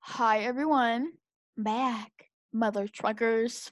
Hi 0.00 0.38
everyone, 0.40 1.12
back, 1.56 2.10
mother 2.52 2.88
truckers. 2.88 3.70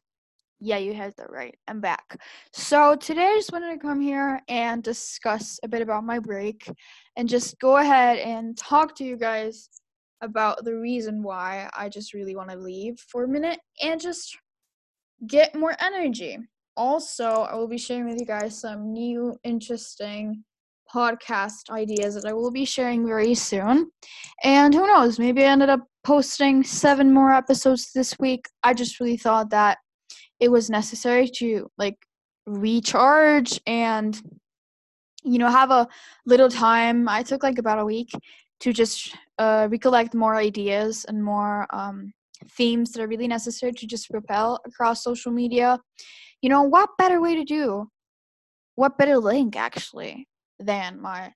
Yeah, 0.60 0.76
you 0.76 0.92
had 0.92 1.14
that 1.16 1.30
right. 1.30 1.56
I'm 1.66 1.80
back. 1.80 2.20
So 2.52 2.94
today 2.96 3.26
I 3.26 3.36
just 3.36 3.52
wanted 3.52 3.72
to 3.72 3.78
come 3.78 4.00
here 4.00 4.40
and 4.48 4.82
discuss 4.82 5.58
a 5.62 5.68
bit 5.68 5.82
about 5.82 6.04
my 6.04 6.18
break 6.18 6.70
and 7.16 7.28
just 7.28 7.58
go 7.58 7.78
ahead 7.78 8.18
and 8.18 8.56
talk 8.56 8.94
to 8.96 9.04
you 9.04 9.16
guys 9.16 9.70
about 10.20 10.64
the 10.64 10.74
reason 10.74 11.22
why 11.22 11.70
I 11.74 11.88
just 11.88 12.12
really 12.12 12.36
want 12.36 12.50
to 12.50 12.56
leave 12.56 12.98
for 13.08 13.24
a 13.24 13.28
minute 13.28 13.60
and 13.82 14.00
just 14.00 14.36
get 15.26 15.54
more 15.54 15.76
energy. 15.80 16.38
Also, 16.76 17.24
I 17.24 17.54
will 17.54 17.68
be 17.68 17.78
sharing 17.78 18.08
with 18.08 18.20
you 18.20 18.26
guys 18.26 18.60
some 18.60 18.92
new 18.92 19.36
interesting 19.44 20.44
podcast 20.92 21.70
ideas 21.70 22.14
that 22.14 22.26
I 22.26 22.32
will 22.32 22.50
be 22.50 22.64
sharing 22.64 23.06
very 23.06 23.34
soon. 23.34 23.90
And 24.44 24.72
who 24.74 24.86
knows, 24.86 25.18
maybe 25.18 25.42
I 25.42 25.48
ended 25.48 25.68
up 25.68 25.86
posting 26.06 26.62
seven 26.62 27.12
more 27.12 27.32
episodes 27.32 27.90
this 27.92 28.16
week. 28.20 28.46
I 28.62 28.74
just 28.74 29.00
really 29.00 29.16
thought 29.16 29.50
that 29.50 29.78
it 30.38 30.48
was 30.52 30.70
necessary 30.70 31.28
to 31.38 31.68
like 31.78 31.96
recharge 32.46 33.60
and 33.66 34.22
you 35.24 35.38
know 35.40 35.48
have 35.48 35.72
a 35.72 35.88
little 36.24 36.48
time. 36.48 37.08
I 37.08 37.24
took 37.24 37.42
like 37.42 37.58
about 37.58 37.80
a 37.80 37.84
week 37.84 38.10
to 38.60 38.72
just 38.72 39.16
uh, 39.40 39.66
recollect 39.68 40.14
more 40.14 40.36
ideas 40.36 41.04
and 41.08 41.24
more 41.24 41.66
um, 41.70 42.12
themes 42.52 42.92
that 42.92 43.02
are 43.02 43.08
really 43.08 43.26
necessary 43.26 43.72
to 43.72 43.86
just 43.88 44.08
propel 44.08 44.60
across 44.64 45.02
social 45.02 45.32
media. 45.32 45.80
You 46.40 46.50
know, 46.50 46.62
what 46.62 46.90
better 46.98 47.20
way 47.20 47.34
to 47.34 47.44
do? 47.44 47.90
What 48.76 48.96
better 48.96 49.18
link 49.18 49.56
actually 49.56 50.28
than 50.60 51.02
my 51.02 51.32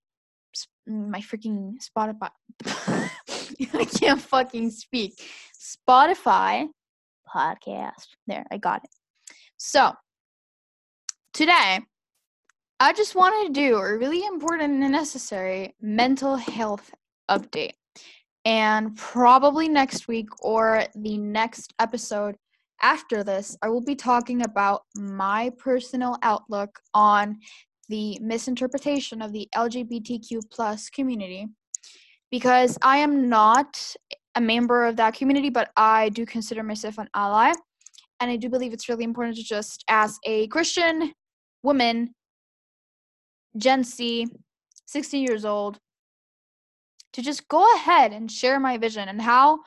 my 0.87 1.20
freaking 1.20 1.75
Spotify. 1.78 2.30
I 3.75 3.85
can't 3.85 4.21
fucking 4.21 4.71
speak. 4.71 5.23
Spotify 5.59 6.69
podcast. 7.35 8.07
There, 8.27 8.45
I 8.51 8.59
got 8.59 8.83
it. 8.84 8.91
So, 9.57 9.92
today, 11.33 11.81
I 12.79 12.92
just 12.92 13.15
wanted 13.15 13.55
to 13.55 13.61
do 13.61 13.77
a 13.77 13.98
really 13.98 14.25
important 14.25 14.83
and 14.83 14.92
necessary 14.92 15.75
mental 15.81 16.37
health 16.37 16.91
update. 17.31 17.75
And 18.45 18.97
probably 18.97 19.69
next 19.69 20.09
week 20.09 20.29
or 20.41 20.87
the 20.95 21.19
next 21.19 21.75
episode 21.79 22.37
after 22.83 23.23
this, 23.23 23.57
I 23.61 23.69
will 23.69 23.83
be 23.83 23.95
talking 23.95 24.42
about 24.42 24.83
my 24.97 25.53
personal 25.59 26.17
outlook 26.23 26.81
on 26.95 27.39
the 27.91 28.19
misinterpretation 28.23 29.20
of 29.20 29.33
the 29.33 29.48
LGBTQ 29.55 30.41
plus 30.51 30.89
community 30.89 31.48
because 32.31 32.78
I 32.83 32.98
am 32.98 33.28
not 33.28 33.95
a 34.34 34.41
member 34.41 34.86
of 34.86 34.97
that 34.97 35.14
community, 35.14 35.50
but 35.50 35.70
I 35.77 36.09
do 36.11 36.25
consider 36.25 36.62
myself 36.62 36.98
an 36.98 37.09
ally. 37.14 37.53
And 38.20 38.31
I 38.31 38.36
do 38.36 38.48
believe 38.48 38.73
it's 38.73 38.89
really 38.89 39.05
important 39.05 39.36
to 39.36 39.42
just, 39.42 39.84
as 39.89 40.19
a 40.25 40.47
Christian 40.48 41.12
woman, 41.62 42.14
Gen 43.56 43.83
Z, 43.83 44.27
16 44.86 45.27
years 45.27 45.45
old, 45.45 45.78
to 47.14 47.23
just 47.23 47.48
go 47.48 47.67
ahead 47.75 48.12
and 48.12 48.31
share 48.31 48.61
my 48.61 48.78
vision 48.78 49.08
and 49.08 49.20
how 49.20 49.61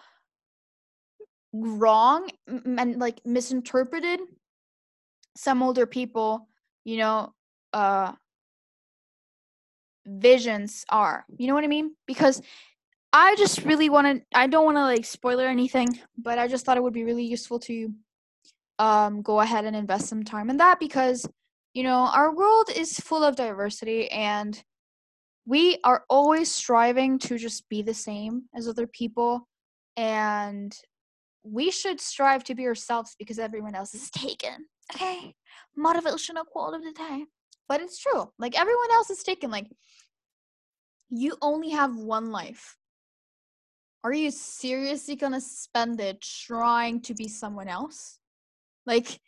wrong 1.51 2.29
and 2.47 2.99
like 2.99 3.19
misinterpreted 3.25 4.21
some 5.35 5.61
older 5.61 5.85
people, 5.85 6.47
you 6.85 6.97
know, 6.97 7.33
uh 7.73 8.13
visions 10.05 10.85
are. 10.89 11.25
You 11.37 11.47
know 11.47 11.53
what 11.53 11.63
I 11.63 11.67
mean? 11.67 11.95
Because 12.07 12.41
I 13.11 13.35
just 13.35 13.63
really 13.63 13.89
want 13.89 14.07
to 14.07 14.37
I 14.37 14.47
don't 14.47 14.65
want 14.65 14.77
to 14.77 14.83
like 14.83 15.05
spoiler 15.05 15.45
anything, 15.45 15.99
but 16.17 16.39
I 16.39 16.47
just 16.47 16.65
thought 16.65 16.77
it 16.77 16.83
would 16.83 16.93
be 16.93 17.03
really 17.03 17.25
useful 17.25 17.59
to 17.59 17.93
um 18.79 19.21
go 19.21 19.39
ahead 19.39 19.65
and 19.65 19.75
invest 19.75 20.07
some 20.07 20.23
time 20.23 20.49
in 20.49 20.57
that 20.57 20.79
because 20.79 21.27
you 21.73 21.83
know, 21.83 22.09
our 22.13 22.33
world 22.33 22.69
is 22.75 22.99
full 22.99 23.23
of 23.23 23.35
diversity 23.35 24.09
and 24.11 24.63
we 25.45 25.79
are 25.83 26.05
always 26.09 26.53
striving 26.53 27.19
to 27.19 27.37
just 27.37 27.67
be 27.67 27.81
the 27.81 27.93
same 27.93 28.43
as 28.55 28.67
other 28.67 28.87
people 28.87 29.47
and 29.97 30.75
we 31.43 31.71
should 31.71 31.99
strive 31.99 32.43
to 32.45 32.55
be 32.55 32.65
ourselves 32.65 33.15
because 33.17 33.39
everyone 33.39 33.75
else 33.75 33.93
is 33.93 34.09
taken. 34.11 34.65
Okay? 34.93 35.35
Motivational 35.77 36.45
quote 36.45 36.75
of 36.75 36.83
the 36.83 36.93
day. 36.93 37.25
But 37.73 37.81
it's 37.81 37.97
true. 37.97 38.31
Like 38.37 38.55
everyone 38.55 38.91
else 38.91 39.09
is 39.09 39.23
taken. 39.23 39.49
Like 39.49 39.65
you 41.09 41.35
only 41.41 41.71
have 41.71 41.95
one 41.95 42.29
life. 42.29 42.77
Are 44.03 44.13
you 44.13 44.29
seriously 44.29 45.15
gonna 45.15 45.41
spend 45.41 45.99
it 45.99 46.21
trying 46.21 47.01
to 47.01 47.15
be 47.15 47.27
someone 47.27 47.67
else? 47.67 48.19
Like 48.85 49.19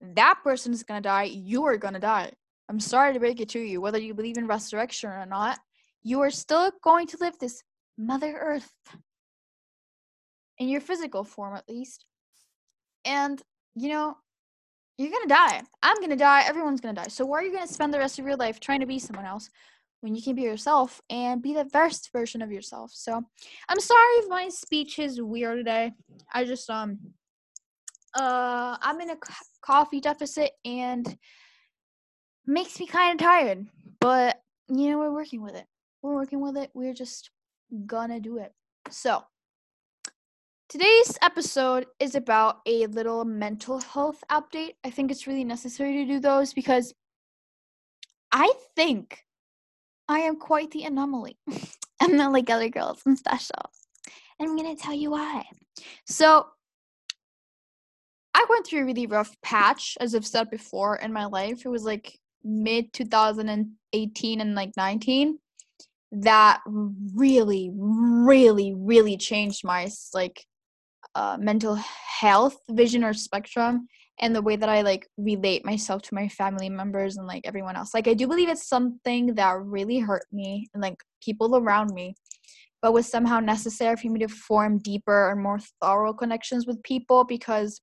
that 0.00 0.40
person 0.42 0.72
is 0.72 0.82
gonna 0.82 1.00
die. 1.00 1.30
You 1.30 1.62
are 1.66 1.76
gonna 1.76 2.00
die. 2.00 2.32
I'm 2.68 2.80
sorry 2.80 3.12
to 3.12 3.20
break 3.20 3.38
it 3.38 3.50
to 3.50 3.60
you. 3.60 3.80
Whether 3.80 4.00
you 4.00 4.14
believe 4.14 4.36
in 4.36 4.48
resurrection 4.48 5.08
or 5.08 5.24
not, 5.24 5.60
you 6.02 6.22
are 6.22 6.30
still 6.30 6.72
going 6.82 7.06
to 7.06 7.18
live 7.20 7.38
this 7.38 7.62
Mother 7.96 8.36
Earth 8.36 8.72
in 10.58 10.68
your 10.68 10.80
physical 10.80 11.22
form, 11.22 11.54
at 11.54 11.68
least. 11.68 12.04
And 13.04 13.40
you 13.76 13.90
know, 13.90 14.16
you're 15.02 15.12
gonna 15.12 15.26
die. 15.26 15.62
I'm 15.82 16.00
gonna 16.00 16.16
die. 16.16 16.42
Everyone's 16.46 16.80
gonna 16.80 16.94
die. 16.94 17.08
So 17.08 17.26
why 17.26 17.38
are 17.38 17.42
you 17.42 17.52
gonna 17.52 17.66
spend 17.66 17.92
the 17.92 17.98
rest 17.98 18.18
of 18.18 18.24
your 18.24 18.36
life 18.36 18.60
trying 18.60 18.80
to 18.80 18.86
be 18.86 18.98
someone 18.98 19.26
else 19.26 19.50
when 20.00 20.14
you 20.14 20.22
can 20.22 20.34
be 20.34 20.42
yourself 20.42 21.00
and 21.10 21.42
be 21.42 21.54
the 21.54 21.64
best 21.66 22.10
version 22.12 22.42
of 22.42 22.52
yourself? 22.52 22.92
So 22.94 23.22
I'm 23.68 23.80
sorry 23.80 24.14
if 24.16 24.28
my 24.28 24.48
speech 24.48 24.98
is 24.98 25.20
weird 25.20 25.58
today. 25.58 25.92
I 26.32 26.44
just 26.44 26.68
um 26.70 26.98
uh 28.18 28.76
I'm 28.80 29.00
in 29.00 29.10
a 29.10 29.16
coffee 29.60 30.00
deficit 30.00 30.52
and 30.64 31.16
makes 32.46 32.78
me 32.78 32.86
kind 32.86 33.20
of 33.20 33.26
tired. 33.26 33.66
But 34.00 34.40
you 34.68 34.90
know 34.90 34.98
we're 34.98 35.12
working 35.12 35.42
with 35.42 35.54
it. 35.54 35.66
We're 36.02 36.14
working 36.14 36.40
with 36.40 36.56
it. 36.56 36.70
We're 36.74 36.94
just 36.94 37.30
gonna 37.86 38.20
do 38.20 38.38
it. 38.38 38.52
So 38.90 39.22
Today's 40.72 41.18
episode 41.20 41.84
is 42.00 42.14
about 42.14 42.60
a 42.64 42.86
little 42.86 43.26
mental 43.26 43.78
health 43.78 44.24
update. 44.30 44.72
I 44.82 44.88
think 44.88 45.10
it's 45.10 45.26
really 45.26 45.44
necessary 45.44 45.96
to 45.96 46.06
do 46.06 46.18
those 46.18 46.54
because 46.54 46.94
I 48.32 48.50
think 48.74 49.22
I 50.08 50.20
am 50.20 50.36
quite 50.36 50.70
the 50.70 50.84
anomaly. 50.84 51.36
I'm 52.00 52.16
not 52.16 52.32
like 52.32 52.48
other 52.48 52.70
girls. 52.70 53.02
I'm 53.04 53.16
special. 53.16 53.70
And 54.40 54.48
I'm 54.48 54.56
going 54.56 54.74
to 54.74 54.82
tell 54.82 54.94
you 54.94 55.10
why. 55.10 55.44
So, 56.06 56.46
I 58.32 58.46
went 58.48 58.66
through 58.66 58.80
a 58.80 58.86
really 58.86 59.06
rough 59.06 59.36
patch, 59.42 59.98
as 60.00 60.14
I've 60.14 60.26
said 60.26 60.48
before, 60.48 60.96
in 60.96 61.12
my 61.12 61.26
life. 61.26 61.66
It 61.66 61.68
was 61.68 61.84
like 61.84 62.18
mid 62.42 62.94
2018 62.94 64.40
and 64.40 64.54
like 64.54 64.72
19 64.78 65.38
that 66.12 66.62
really, 66.66 67.70
really, 67.74 68.72
really 68.74 69.18
changed 69.18 69.66
my 69.66 69.90
like 70.14 70.46
uh, 71.14 71.36
mental 71.40 71.74
health 72.20 72.56
vision 72.70 73.04
or 73.04 73.12
spectrum 73.12 73.86
and 74.20 74.34
the 74.34 74.42
way 74.42 74.56
that 74.56 74.68
I 74.68 74.82
like 74.82 75.08
relate 75.16 75.64
myself 75.64 76.02
to 76.02 76.14
my 76.14 76.28
family 76.28 76.68
members 76.68 77.16
and 77.16 77.26
like 77.26 77.42
everyone 77.44 77.76
else. 77.76 77.94
Like 77.94 78.08
I 78.08 78.14
do 78.14 78.26
believe 78.26 78.48
it's 78.48 78.68
something 78.68 79.34
that 79.34 79.58
really 79.60 79.98
hurt 79.98 80.24
me 80.32 80.68
and 80.74 80.82
like 80.82 80.96
people 81.22 81.56
around 81.56 81.92
me, 81.92 82.14
but 82.80 82.92
was 82.92 83.08
somehow 83.08 83.40
necessary 83.40 83.96
for 83.96 84.08
me 84.08 84.20
to 84.20 84.28
form 84.28 84.78
deeper 84.78 85.30
and 85.30 85.42
more 85.42 85.58
thorough 85.80 86.12
connections 86.12 86.66
with 86.66 86.82
people 86.82 87.24
because 87.24 87.80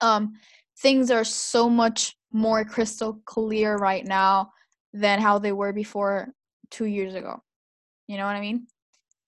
um 0.00 0.32
things 0.80 1.10
are 1.10 1.24
so 1.24 1.68
much 1.68 2.16
more 2.32 2.64
crystal 2.64 3.20
clear 3.26 3.76
right 3.76 4.06
now 4.06 4.50
than 4.92 5.20
how 5.20 5.38
they 5.38 5.52
were 5.52 5.72
before 5.72 6.28
2 6.70 6.86
years 6.86 7.14
ago. 7.14 7.40
You 8.08 8.16
know 8.16 8.24
what 8.24 8.36
I 8.36 8.40
mean? 8.40 8.66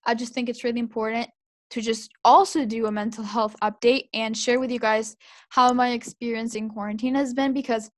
I 0.06 0.15
just 0.15 0.34
think 0.34 0.48
it's 0.48 0.65
really 0.65 0.81
important 0.81 1.28
to 1.72 1.81
just 1.81 2.10
also 2.22 2.66
do 2.66 2.84
a 2.84 2.92
mental 2.92 3.24
health 3.24 3.57
update 3.63 4.04
and 4.13 4.36
share 4.36 4.60
with 4.60 4.71
you 4.71 4.78
guys 4.78 5.16
how 5.48 5.72
my 5.72 5.92
experience 5.92 6.54
in 6.54 6.69
quarantine 6.69 7.15
has 7.15 7.33
been 7.33 7.54
because 7.54 7.91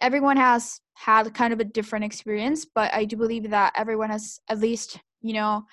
everyone 0.00 0.38
has 0.38 0.80
had 0.94 1.34
kind 1.34 1.52
of 1.52 1.60
a 1.60 1.64
different 1.64 2.02
experience, 2.02 2.64
but 2.74 2.92
I 2.94 3.04
do 3.04 3.18
believe 3.18 3.50
that 3.50 3.74
everyone 3.76 4.08
has 4.08 4.40
at 4.48 4.58
least, 4.58 4.98
you 5.20 5.34
know, 5.34 5.64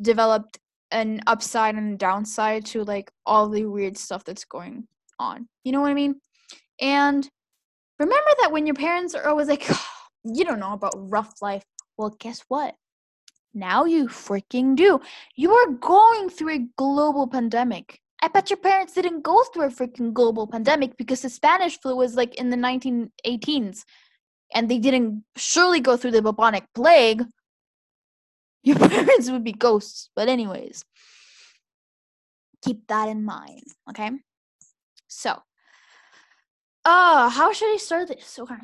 developed 0.00 0.58
an 0.90 1.20
upside 1.26 1.74
and 1.74 1.92
a 1.92 1.96
downside 1.98 2.64
to 2.66 2.82
like 2.82 3.10
all 3.26 3.50
the 3.50 3.66
weird 3.66 3.98
stuff 3.98 4.24
that's 4.24 4.46
going 4.46 4.88
on. 5.18 5.46
You 5.64 5.72
know 5.72 5.82
what 5.82 5.90
I 5.90 5.94
mean? 5.94 6.14
And 6.80 7.28
remember 7.98 8.30
that 8.40 8.52
when 8.52 8.66
your 8.66 8.74
parents 8.74 9.14
are 9.14 9.28
always 9.28 9.48
like, 9.48 9.68
you 10.24 10.46
don't 10.46 10.60
know 10.60 10.72
about 10.72 10.94
rough 10.96 11.34
life. 11.42 11.64
Well, 11.98 12.16
guess 12.18 12.42
what? 12.48 12.74
Now 13.56 13.86
you 13.86 14.06
freaking 14.06 14.76
do. 14.76 15.00
You 15.34 15.50
are 15.50 15.68
going 15.70 16.28
through 16.28 16.54
a 16.54 16.66
global 16.76 17.26
pandemic. 17.26 18.02
I 18.20 18.28
bet 18.28 18.50
your 18.50 18.58
parents 18.58 18.92
didn't 18.92 19.22
go 19.22 19.42
through 19.44 19.64
a 19.64 19.68
freaking 19.68 20.12
global 20.12 20.46
pandemic 20.46 20.98
because 20.98 21.22
the 21.22 21.30
Spanish 21.30 21.80
flu 21.80 21.96
was 21.96 22.16
like 22.16 22.34
in 22.34 22.50
the 22.50 22.56
1918s 22.58 23.84
and 24.54 24.70
they 24.70 24.78
didn't 24.78 25.24
surely 25.36 25.80
go 25.80 25.96
through 25.96 26.10
the 26.10 26.20
bubonic 26.20 26.64
plague. 26.74 27.24
Your 28.62 28.76
parents 28.90 29.30
would 29.30 29.42
be 29.44 29.52
ghosts. 29.52 30.10
But, 30.14 30.28
anyways, 30.28 30.84
keep 32.62 32.86
that 32.88 33.08
in 33.08 33.24
mind. 33.24 33.62
Okay. 33.88 34.10
So, 35.08 35.30
uh, 36.84 37.30
how 37.30 37.54
should 37.54 37.72
I 37.72 37.78
start 37.78 38.08
this? 38.08 38.38
Okay. 38.38 38.54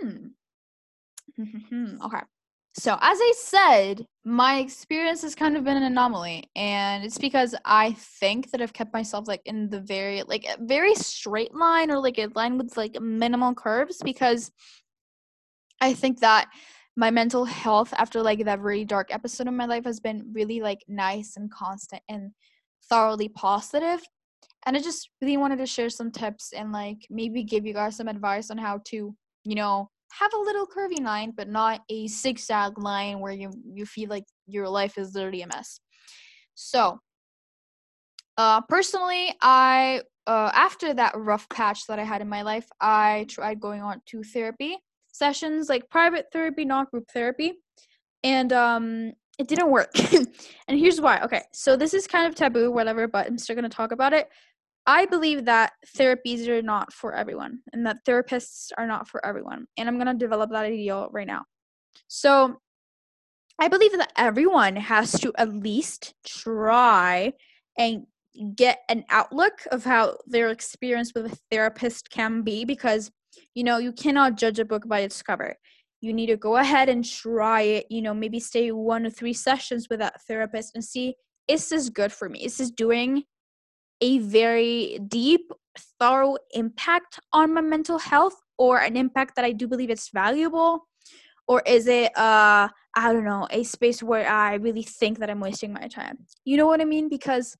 Hmm. 0.00 0.28
okay. 2.06 2.20
So, 2.74 2.92
as 3.00 3.18
I 3.20 3.32
said, 3.36 4.06
my 4.24 4.58
experience 4.58 5.22
has 5.22 5.34
kind 5.34 5.56
of 5.56 5.64
been 5.64 5.76
an 5.76 5.82
anomaly, 5.82 6.48
and 6.54 7.04
it's 7.04 7.18
because 7.18 7.54
I 7.64 7.92
think 7.92 8.50
that 8.50 8.62
I've 8.62 8.72
kept 8.72 8.92
myself 8.92 9.26
like 9.26 9.42
in 9.44 9.68
the 9.70 9.80
very 9.80 10.22
like 10.22 10.46
very 10.60 10.94
straight 10.94 11.52
line 11.52 11.90
or 11.90 11.98
like 11.98 12.18
a 12.18 12.28
line 12.36 12.58
with 12.58 12.76
like 12.76 13.00
minimal 13.00 13.54
curves 13.54 14.00
because 14.04 14.52
I 15.80 15.94
think 15.94 16.20
that 16.20 16.48
my 16.96 17.10
mental 17.10 17.44
health 17.44 17.92
after 17.96 18.22
like 18.22 18.44
that 18.44 18.60
very 18.60 18.84
dark 18.84 19.12
episode 19.12 19.48
of 19.48 19.54
my 19.54 19.66
life 19.66 19.84
has 19.84 19.98
been 19.98 20.30
really 20.32 20.60
like 20.60 20.84
nice 20.86 21.36
and 21.36 21.50
constant 21.50 22.02
and 22.08 22.30
thoroughly 22.88 23.28
positive. 23.28 24.00
And 24.66 24.76
i 24.76 24.80
just 24.80 25.10
really 25.22 25.38
wanted 25.38 25.58
to 25.58 25.66
share 25.66 25.90
some 25.90 26.10
tips 26.10 26.52
and 26.52 26.70
like 26.70 27.06
maybe 27.10 27.42
give 27.42 27.64
you 27.64 27.72
guys 27.72 27.96
some 27.96 28.08
advice 28.08 28.50
on 28.50 28.58
how 28.58 28.80
to 28.86 29.16
you 29.44 29.54
know 29.54 29.90
have 30.18 30.32
a 30.34 30.38
little 30.38 30.66
curvy 30.66 31.00
line 31.00 31.32
but 31.36 31.48
not 31.48 31.82
a 31.88 32.06
zigzag 32.06 32.78
line 32.78 33.20
where 33.20 33.32
you 33.32 33.50
you 33.72 33.86
feel 33.86 34.08
like 34.08 34.24
your 34.46 34.68
life 34.68 34.98
is 34.98 35.14
literally 35.14 35.42
a 35.42 35.46
mess. 35.46 35.80
So 36.54 37.00
uh 38.36 38.60
personally 38.62 39.34
i 39.42 40.00
uh 40.26 40.50
after 40.54 40.94
that 40.94 41.12
rough 41.16 41.48
patch 41.48 41.86
that 41.86 41.98
i 41.98 42.04
had 42.04 42.22
in 42.22 42.28
my 42.28 42.42
life 42.42 42.66
i 42.80 43.26
tried 43.28 43.60
going 43.60 43.82
on 43.82 44.00
to 44.06 44.22
therapy 44.22 44.76
sessions 45.12 45.68
like 45.68 45.88
private 45.90 46.26
therapy 46.32 46.64
not 46.64 46.90
group 46.90 47.04
therapy 47.12 47.54
and 48.22 48.52
um 48.52 49.12
it 49.38 49.48
didn't 49.48 49.70
work. 49.70 49.90
And 50.68 50.78
here's 50.78 51.00
why. 51.00 51.20
Okay 51.22 51.42
so 51.52 51.76
this 51.76 51.94
is 51.94 52.06
kind 52.06 52.26
of 52.26 52.34
taboo 52.34 52.70
whatever 52.70 53.08
but 53.08 53.26
i'm 53.26 53.38
still 53.38 53.56
to 53.56 53.68
talk 53.68 53.90
about 53.90 54.12
it 54.12 54.28
I 54.86 55.06
believe 55.06 55.44
that 55.44 55.72
therapies 55.96 56.48
are 56.48 56.62
not 56.62 56.92
for 56.92 57.14
everyone 57.14 57.60
and 57.72 57.86
that 57.86 57.98
therapists 58.06 58.70
are 58.78 58.86
not 58.86 59.08
for 59.08 59.24
everyone. 59.24 59.66
And 59.76 59.88
I'm 59.88 59.96
going 59.96 60.06
to 60.06 60.14
develop 60.14 60.50
that 60.50 60.64
idea 60.64 61.06
right 61.10 61.26
now. 61.26 61.44
So, 62.08 62.60
I 63.62 63.68
believe 63.68 63.92
that 63.92 64.12
everyone 64.16 64.74
has 64.76 65.12
to 65.20 65.34
at 65.36 65.52
least 65.52 66.14
try 66.26 67.34
and 67.78 68.06
get 68.56 68.78
an 68.88 69.04
outlook 69.10 69.66
of 69.70 69.84
how 69.84 70.16
their 70.26 70.48
experience 70.48 71.12
with 71.14 71.26
a 71.26 71.38
therapist 71.50 72.10
can 72.10 72.40
be 72.40 72.64
because, 72.64 73.10
you 73.54 73.62
know, 73.62 73.76
you 73.76 73.92
cannot 73.92 74.36
judge 74.36 74.58
a 74.58 74.64
book 74.64 74.88
by 74.88 75.00
its 75.00 75.22
cover. 75.22 75.56
You 76.00 76.14
need 76.14 76.28
to 76.28 76.38
go 76.38 76.56
ahead 76.56 76.88
and 76.88 77.04
try 77.04 77.62
it, 77.62 77.86
you 77.90 78.00
know, 78.00 78.14
maybe 78.14 78.40
stay 78.40 78.72
one 78.72 79.04
or 79.04 79.10
three 79.10 79.34
sessions 79.34 79.88
with 79.90 79.98
that 79.98 80.22
therapist 80.22 80.74
and 80.74 80.82
see 80.82 81.16
is 81.46 81.68
this 81.68 81.90
good 81.90 82.12
for 82.12 82.28
me? 82.28 82.44
Is 82.44 82.56
this 82.58 82.70
doing 82.70 83.24
a 84.00 84.18
very 84.18 84.98
deep, 85.08 85.50
thorough 85.98 86.36
impact 86.52 87.20
on 87.32 87.54
my 87.54 87.60
mental 87.60 87.98
health 87.98 88.34
or 88.58 88.78
an 88.78 88.96
impact 88.96 89.36
that 89.36 89.44
I 89.44 89.52
do 89.52 89.66
believe 89.66 89.90
it's 89.90 90.10
valuable? 90.10 90.86
Or 91.48 91.62
is 91.66 91.86
it, 91.88 92.16
uh, 92.16 92.68
I 92.96 93.12
don't 93.12 93.24
know, 93.24 93.48
a 93.50 93.64
space 93.64 94.02
where 94.02 94.28
I 94.28 94.54
really 94.54 94.82
think 94.82 95.18
that 95.18 95.30
I'm 95.30 95.40
wasting 95.40 95.72
my 95.72 95.88
time? 95.88 96.18
You 96.44 96.56
know 96.56 96.66
what 96.66 96.80
I 96.80 96.84
mean? 96.84 97.08
Because 97.08 97.56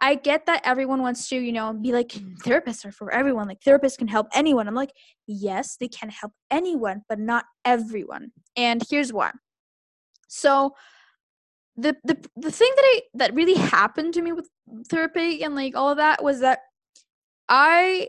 I 0.00 0.14
get 0.14 0.46
that 0.46 0.62
everyone 0.64 1.02
wants 1.02 1.28
to, 1.28 1.36
you 1.36 1.52
know, 1.52 1.74
be 1.74 1.92
like, 1.92 2.08
therapists 2.08 2.86
are 2.86 2.92
for 2.92 3.12
everyone. 3.12 3.46
Like, 3.46 3.60
therapists 3.60 3.98
can 3.98 4.08
help 4.08 4.28
anyone. 4.32 4.66
I'm 4.66 4.74
like, 4.74 4.92
yes, 5.26 5.76
they 5.78 5.88
can 5.88 6.08
help 6.08 6.32
anyone, 6.50 7.02
but 7.08 7.18
not 7.18 7.44
everyone. 7.66 8.32
And 8.56 8.82
here's 8.88 9.12
why. 9.12 9.32
So, 10.28 10.72
the 11.80 11.96
the 12.04 12.16
the 12.36 12.50
thing 12.50 12.72
that 12.76 12.84
I 12.84 13.02
that 13.14 13.34
really 13.34 13.54
happened 13.54 14.14
to 14.14 14.22
me 14.22 14.32
with 14.32 14.48
therapy 14.88 15.42
and 15.42 15.54
like 15.54 15.76
all 15.76 15.90
of 15.90 15.96
that 15.96 16.22
was 16.22 16.40
that 16.40 16.60
I 17.48 18.08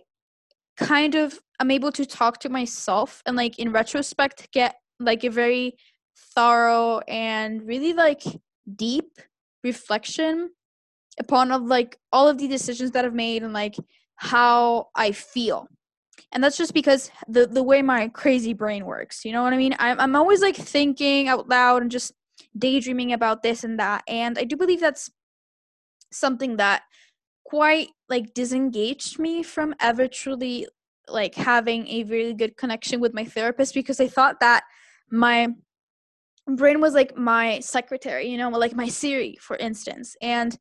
kind 0.78 1.16
of 1.16 1.40
am 1.60 1.72
able 1.72 1.92
to 1.94 2.06
talk 2.06 2.40
to 2.40 2.50
myself 2.50 3.22
and 3.26 3.36
like 3.36 3.60
in 3.60 3.72
retrospect 3.72 4.52
get 4.52 4.76
like 5.00 5.24
a 5.24 5.30
very 5.30 5.76
thorough 6.36 7.00
and 7.08 7.66
really 7.68 7.94
like 7.94 8.24
deep 8.76 9.20
reflection 9.64 10.52
upon 11.20 11.52
of 11.52 11.64
like 11.64 11.98
all 12.12 12.28
of 12.28 12.38
the 12.38 12.48
decisions 12.48 12.92
that 12.92 13.06
I've 13.06 13.14
made 13.14 13.44
and 13.44 13.54
like 13.54 13.76
how 14.16 14.90
I 14.96 15.12
feel. 15.12 15.68
And 16.32 16.44
that's 16.44 16.58
just 16.58 16.74
because 16.74 17.12
the 17.28 17.48
the 17.48 17.64
way 17.64 17.82
my 17.82 18.08
crazy 18.10 18.54
brain 18.54 18.86
works. 18.86 19.26
You 19.26 19.34
know 19.34 19.44
what 19.44 19.54
I 19.54 19.58
mean? 19.58 19.76
I'm 19.80 20.00
I'm 20.00 20.16
always 20.16 20.42
like 20.42 20.56
thinking 20.56 21.28
out 21.28 21.50
loud 21.50 21.82
and 21.82 21.92
just 21.92 22.14
daydreaming 22.58 23.14
about 23.14 23.44
this 23.44 23.64
and 23.64 23.80
that. 23.80 24.04
And 24.08 24.38
I 24.38 24.44
do 24.44 24.56
believe 24.58 24.82
that's 24.82 25.10
something 26.12 26.58
that 26.58 26.84
quite 27.46 27.90
like 28.10 28.34
disengaged 28.34 29.20
me 29.20 29.44
from 29.44 29.76
ever 29.80 30.08
truly 30.08 30.68
like 31.08 31.36
having 31.36 31.88
a 31.88 32.04
really 32.04 32.34
good 32.34 32.56
connection 32.58 33.00
with 33.00 33.14
my 33.14 33.26
therapist 33.26 33.74
because 33.74 34.00
I 34.00 34.08
thought 34.08 34.40
that 34.40 34.64
my 35.10 35.50
brain 36.48 36.82
was 36.82 36.94
like 36.94 37.18
my 37.18 37.60
secretary, 37.60 38.28
you 38.28 38.38
know, 38.38 38.50
like 38.50 38.76
my 38.76 38.88
Siri, 38.88 39.38
for 39.40 39.56
instance. 39.58 40.16
And 40.22 40.58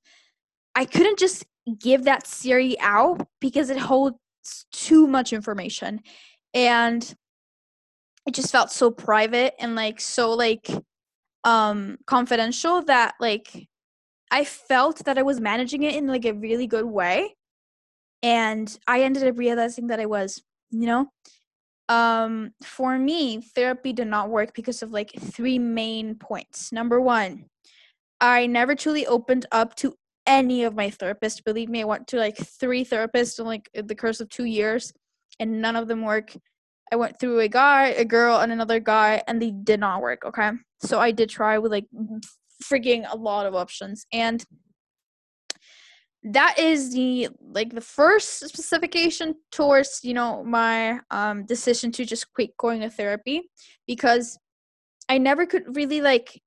I 0.75 0.85
couldn't 0.85 1.19
just 1.19 1.45
give 1.79 2.05
that 2.05 2.27
Siri 2.27 2.79
out 2.81 3.27
because 3.41 3.71
it 3.71 3.79
holds 3.79 4.17
too 4.73 5.07
much 5.07 5.33
information. 5.33 6.01
And 6.55 7.15
it 8.27 8.35
just 8.35 8.53
felt 8.53 8.71
so 8.71 8.91
private 8.91 9.55
and 9.59 9.75
like 9.75 10.01
so 10.01 10.33
like 10.33 10.69
um 11.45 11.99
confidential 12.07 12.83
that 12.83 13.15
like 13.21 13.69
I 14.31 14.45
felt 14.45 15.05
that 15.05 15.19
I 15.19 15.23
was 15.23 15.41
managing 15.41 15.83
it 15.83 15.95
in 15.97 16.07
like 16.07 16.25
a 16.25 16.35
really 16.35 16.67
good 16.67 16.85
way 16.87 17.35
and 18.23 18.79
I 18.87 19.03
ended 19.03 19.27
up 19.27 19.39
realizing 19.39 19.89
that 19.89 20.01
I 20.01 20.07
was, 20.07 20.43
you 20.71 20.87
know. 20.87 21.07
Um 21.89 22.53
for 22.65 22.99
me, 22.99 23.41
therapy 23.41 23.93
did 23.93 24.07
not 24.09 24.31
work 24.31 24.55
because 24.55 24.83
of 24.83 24.93
like 24.93 25.13
three 25.19 25.59
main 25.59 26.15
points. 26.17 26.73
Number 26.73 27.01
1, 27.01 27.47
I 28.21 28.47
never 28.47 28.75
truly 28.77 29.07
opened 29.07 29.47
up 29.53 29.75
to 29.77 29.95
any 30.27 30.65
of 30.65 30.77
my 30.77 30.91
therapists. 30.91 31.43
Believe 31.45 31.69
me, 31.69 31.83
I 31.83 31.85
went 31.85 32.07
to 32.09 32.19
like 32.19 32.37
three 32.37 32.85
therapists 32.85 33.39
in 33.41 33.47
like 33.47 33.69
the 33.75 33.95
course 33.95 34.21
of 34.21 34.29
2 34.29 34.45
years 34.45 34.93
and 35.41 35.61
none 35.63 35.77
of 35.77 35.89
them 35.89 36.03
work. 36.03 36.37
I 36.93 36.97
went 36.97 37.21
through 37.21 37.41
a 37.41 37.49
guy, 37.49 37.89
a 37.89 38.05
girl, 38.05 38.41
and 38.41 38.51
another 38.51 38.81
guy, 38.81 39.23
and 39.27 39.41
they 39.41 39.51
did 39.53 39.81
not 39.81 40.03
work. 40.03 40.25
Okay. 40.25 40.51
So 40.83 40.99
I 40.99 41.13
did 41.13 41.29
try 41.29 41.59
with 41.59 41.73
like 41.73 41.87
freaking 42.65 43.07
a 43.11 43.17
lot 43.17 43.47
of 43.47 43.55
options. 43.55 44.07
And 44.13 44.45
that 46.23 46.59
is 46.59 46.93
the 46.93 47.29
like 47.41 47.75
the 47.75 47.81
first 47.81 48.41
specification 48.41 49.35
towards 49.51 50.01
you 50.03 50.13
know 50.13 50.45
my 50.45 51.01
um 51.11 51.47
decision 51.47 51.91
to 51.91 52.05
just 52.05 52.33
quit 52.35 52.55
going 52.59 52.81
to 52.81 52.91
therapy 52.91 53.49
because 53.87 54.39
i 55.09 55.17
never 55.17 55.47
could 55.47 55.65
really 55.75 56.01
like 56.03 56.41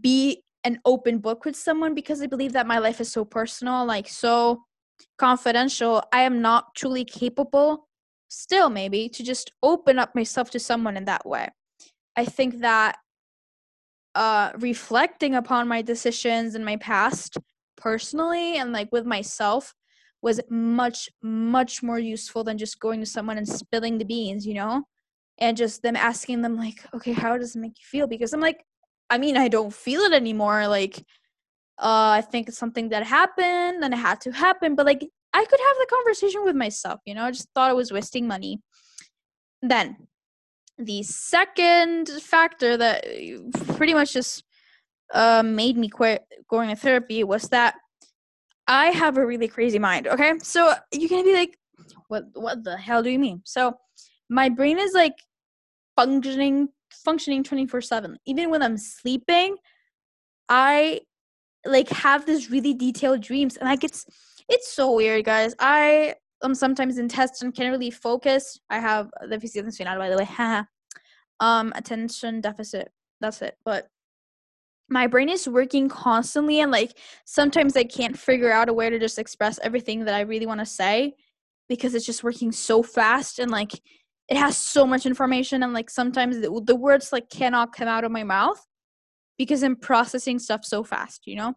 be 0.00 0.42
an 0.64 0.78
open 0.84 1.18
book 1.18 1.46
with 1.46 1.56
someone 1.56 1.94
because 1.94 2.20
i 2.20 2.26
believe 2.26 2.52
that 2.52 2.66
my 2.66 2.78
life 2.78 3.00
is 3.00 3.10
so 3.10 3.24
personal 3.24 3.86
like 3.86 4.08
so 4.08 4.60
confidential 5.16 6.02
i 6.12 6.20
am 6.20 6.42
not 6.42 6.74
truly 6.74 7.04
capable 7.04 7.88
still 8.32 8.70
maybe 8.70 9.08
to 9.10 9.22
just 9.22 9.52
open 9.62 9.98
up 9.98 10.14
myself 10.14 10.50
to 10.50 10.58
someone 10.58 10.96
in 10.96 11.04
that 11.04 11.26
way. 11.26 11.48
I 12.16 12.24
think 12.24 12.60
that 12.60 12.96
uh 14.14 14.50
reflecting 14.58 15.34
upon 15.34 15.68
my 15.68 15.80
decisions 15.80 16.54
in 16.54 16.64
my 16.64 16.76
past 16.76 17.38
personally 17.76 18.56
and 18.56 18.70
like 18.72 18.90
with 18.92 19.06
myself 19.06 19.74
was 20.20 20.40
much 20.50 21.08
much 21.22 21.82
more 21.82 21.98
useful 21.98 22.44
than 22.44 22.58
just 22.58 22.78
going 22.78 23.00
to 23.00 23.06
someone 23.06 23.38
and 23.38 23.48
spilling 23.48 23.98
the 23.98 24.04
beans 24.04 24.46
you 24.46 24.54
know? 24.54 24.82
And 25.38 25.56
just 25.56 25.82
them 25.82 25.96
asking 25.96 26.42
them 26.42 26.56
like 26.56 26.84
okay 26.94 27.12
how 27.12 27.36
does 27.38 27.56
it 27.56 27.60
make 27.60 27.78
you 27.80 27.84
feel? 27.84 28.06
Because 28.06 28.32
i'm 28.32 28.40
like 28.40 28.64
i 29.10 29.18
mean 29.18 29.36
i 29.36 29.48
don't 29.48 29.74
feel 29.74 30.02
it 30.02 30.12
anymore 30.12 30.68
like 30.68 30.98
uh 31.78 32.12
i 32.20 32.22
think 32.22 32.48
it's 32.48 32.58
something 32.58 32.90
that 32.90 33.04
happened 33.04 33.82
and 33.82 33.94
it 33.94 33.96
had 33.96 34.20
to 34.22 34.32
happen 34.32 34.74
but 34.74 34.86
like 34.86 35.08
i 35.32 35.44
could 35.44 35.60
have 35.60 35.76
the 35.78 35.86
conversation 35.88 36.44
with 36.44 36.56
myself 36.56 37.00
you 37.04 37.14
know 37.14 37.24
i 37.24 37.30
just 37.30 37.48
thought 37.54 37.70
i 37.70 37.74
was 37.74 37.92
wasting 37.92 38.26
money 38.26 38.60
then 39.62 39.96
the 40.78 41.02
second 41.02 42.08
factor 42.08 42.76
that 42.76 43.04
pretty 43.76 43.94
much 43.94 44.12
just 44.14 44.44
uh, 45.14 45.42
made 45.44 45.76
me 45.76 45.88
quit 45.88 46.24
going 46.48 46.68
to 46.68 46.74
therapy 46.76 47.22
was 47.22 47.48
that 47.50 47.74
I 48.66 48.86
have 48.86 49.18
a 49.18 49.26
really 49.26 49.48
crazy 49.48 49.78
mind. 49.78 50.06
Okay, 50.06 50.34
so 50.42 50.72
you're 50.92 51.08
gonna 51.08 51.24
be 51.24 51.34
like, 51.34 51.58
"What? 52.08 52.24
What 52.34 52.64
the 52.64 52.76
hell 52.76 53.02
do 53.02 53.10
you 53.10 53.18
mean?" 53.18 53.42
So 53.44 53.76
my 54.28 54.48
brain 54.48 54.78
is 54.78 54.94
like 54.94 55.18
functioning 55.96 56.68
functioning 57.04 57.42
24 57.42 57.80
7 57.80 58.18
even 58.26 58.50
when 58.50 58.62
i'm 58.62 58.76
sleeping 58.76 59.56
i 60.48 61.00
like 61.64 61.88
have 61.88 62.26
this 62.26 62.50
really 62.50 62.74
detailed 62.74 63.20
dreams 63.20 63.56
and 63.56 63.68
I 63.68 63.78
it's 63.82 64.04
it's 64.48 64.72
so 64.72 64.94
weird 64.94 65.24
guys. 65.24 65.54
I 65.58 66.14
am 66.42 66.54
sometimes 66.54 66.98
in 66.98 67.08
tests 67.08 67.42
and 67.42 67.54
can't 67.54 67.70
really 67.70 67.90
focus. 67.90 68.58
I 68.70 68.78
have 68.78 69.10
the 69.20 69.28
deficit 69.28 69.66
atencional 69.66 69.98
by 69.98 70.10
the 70.10 70.18
way. 70.18 70.64
Um 71.40 71.72
attention 71.74 72.40
deficit. 72.40 72.92
That's 73.20 73.42
it. 73.42 73.56
But 73.64 73.88
my 74.88 75.06
brain 75.06 75.28
is 75.28 75.48
working 75.48 75.88
constantly 75.88 76.60
and 76.60 76.70
like 76.70 76.96
sometimes 77.24 77.76
I 77.76 77.84
can't 77.84 78.16
figure 78.16 78.52
out 78.52 78.68
a 78.68 78.72
way 78.72 78.90
to 78.90 78.98
just 78.98 79.18
express 79.18 79.58
everything 79.62 80.04
that 80.04 80.14
I 80.14 80.20
really 80.20 80.46
want 80.46 80.60
to 80.60 80.66
say 80.66 81.14
because 81.68 81.94
it's 81.94 82.06
just 82.06 82.22
working 82.22 82.52
so 82.52 82.82
fast 82.82 83.38
and 83.38 83.50
like 83.50 83.72
it 84.28 84.36
has 84.36 84.56
so 84.56 84.86
much 84.86 85.06
information 85.06 85.62
and 85.62 85.72
like 85.72 85.90
sometimes 85.90 86.40
the, 86.40 86.62
the 86.64 86.76
words 86.76 87.12
like 87.12 87.28
cannot 87.30 87.74
come 87.74 87.88
out 87.88 88.04
of 88.04 88.12
my 88.12 88.22
mouth 88.22 88.64
because 89.38 89.62
I'm 89.62 89.76
processing 89.76 90.38
stuff 90.38 90.64
so 90.64 90.84
fast, 90.84 91.26
you 91.26 91.36
know? 91.36 91.54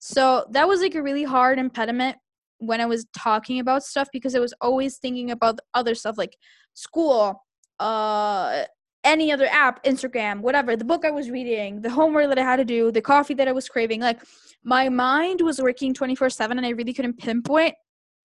So 0.00 0.46
that 0.50 0.66
was 0.66 0.80
like 0.80 0.94
a 0.96 1.02
really 1.02 1.24
hard 1.24 1.58
impediment 1.58 2.16
when 2.58 2.80
I 2.80 2.86
was 2.86 3.06
talking 3.16 3.60
about 3.60 3.84
stuff 3.84 4.08
because 4.12 4.34
I 4.34 4.40
was 4.40 4.52
always 4.60 4.98
thinking 4.98 5.30
about 5.30 5.60
other 5.74 5.94
stuff 5.94 6.18
like 6.18 6.36
school, 6.74 7.42
uh 7.78 8.64
any 9.02 9.32
other 9.32 9.46
app, 9.46 9.82
Instagram, 9.84 10.40
whatever, 10.40 10.76
the 10.76 10.84
book 10.84 11.06
I 11.06 11.10
was 11.10 11.30
reading, 11.30 11.80
the 11.80 11.88
homework 11.88 12.28
that 12.28 12.38
I 12.38 12.42
had 12.42 12.56
to 12.56 12.66
do, 12.66 12.92
the 12.92 13.00
coffee 13.00 13.32
that 13.34 13.48
I 13.48 13.52
was 13.52 13.66
craving. 13.68 14.00
Like 14.00 14.20
my 14.62 14.88
mind 14.90 15.40
was 15.40 15.60
working 15.60 15.94
24/7 15.94 16.50
and 16.50 16.66
I 16.66 16.70
really 16.70 16.92
couldn't 16.92 17.18
pinpoint 17.18 17.74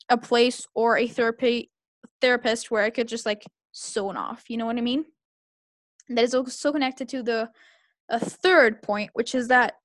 a 0.09 0.17
place 0.17 0.67
or 0.75 0.97
a 0.97 1.07
therapy 1.07 1.71
therapist 2.21 2.71
where 2.71 2.83
I 2.83 2.89
could 2.89 3.07
just 3.07 3.25
like 3.25 3.43
zone 3.75 4.17
off. 4.17 4.43
You 4.49 4.57
know 4.57 4.65
what 4.65 4.77
I 4.77 4.81
mean? 4.81 5.05
that 6.09 6.23
is 6.23 6.35
also 6.35 6.71
connected 6.71 7.09
to 7.09 7.23
the 7.23 7.49
a 8.09 8.19
third 8.19 8.81
point, 8.83 9.09
which 9.13 9.33
is 9.33 9.47
that 9.47 9.75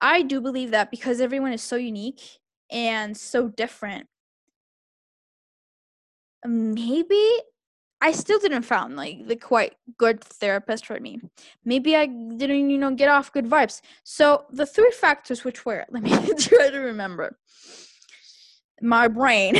I 0.00 0.22
do 0.22 0.40
believe 0.40 0.70
that 0.70 0.90
because 0.90 1.20
everyone 1.20 1.52
is 1.52 1.62
so 1.62 1.76
unique 1.76 2.20
and 2.70 3.16
so 3.16 3.48
different, 3.48 4.06
maybe 6.44 7.40
I 8.00 8.12
still 8.12 8.38
didn't 8.38 8.62
found 8.62 8.96
like 8.96 9.26
the 9.26 9.36
quite 9.36 9.74
good 9.96 10.22
therapist 10.22 10.86
for 10.86 11.00
me. 11.00 11.20
Maybe 11.64 11.96
I 11.96 12.06
didn't, 12.06 12.70
you 12.70 12.78
know, 12.78 12.94
get 12.94 13.08
off 13.08 13.32
good 13.32 13.46
vibes. 13.46 13.80
So 14.04 14.44
the 14.50 14.66
three 14.66 14.92
factors 14.92 15.42
which 15.42 15.66
were, 15.66 15.84
let 15.90 16.02
me 16.02 16.10
try 16.38 16.70
to 16.70 16.78
remember. 16.78 17.36
My 18.80 19.08
brain, 19.08 19.56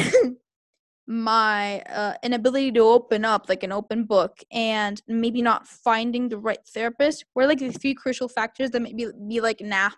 my 1.09 1.81
uh, 1.81 2.15
inability 2.23 2.71
to 2.73 2.81
open 2.81 3.25
up 3.25 3.49
like 3.49 3.65
an 3.65 3.73
open 3.73 4.05
book, 4.05 4.39
and 4.53 5.03
maybe 5.09 5.43
not 5.43 5.67
finding 5.67 6.29
the 6.29 6.39
right 6.39 6.65
therapist 6.69 7.25
were 7.35 7.47
like 7.49 7.59
the 7.59 7.73
three 7.73 7.95
crucial 7.95 8.29
factors 8.29 8.71
that 8.71 8.81
maybe 8.81 9.09
be 9.27 9.41
like, 9.41 9.61
nah, 9.61 9.91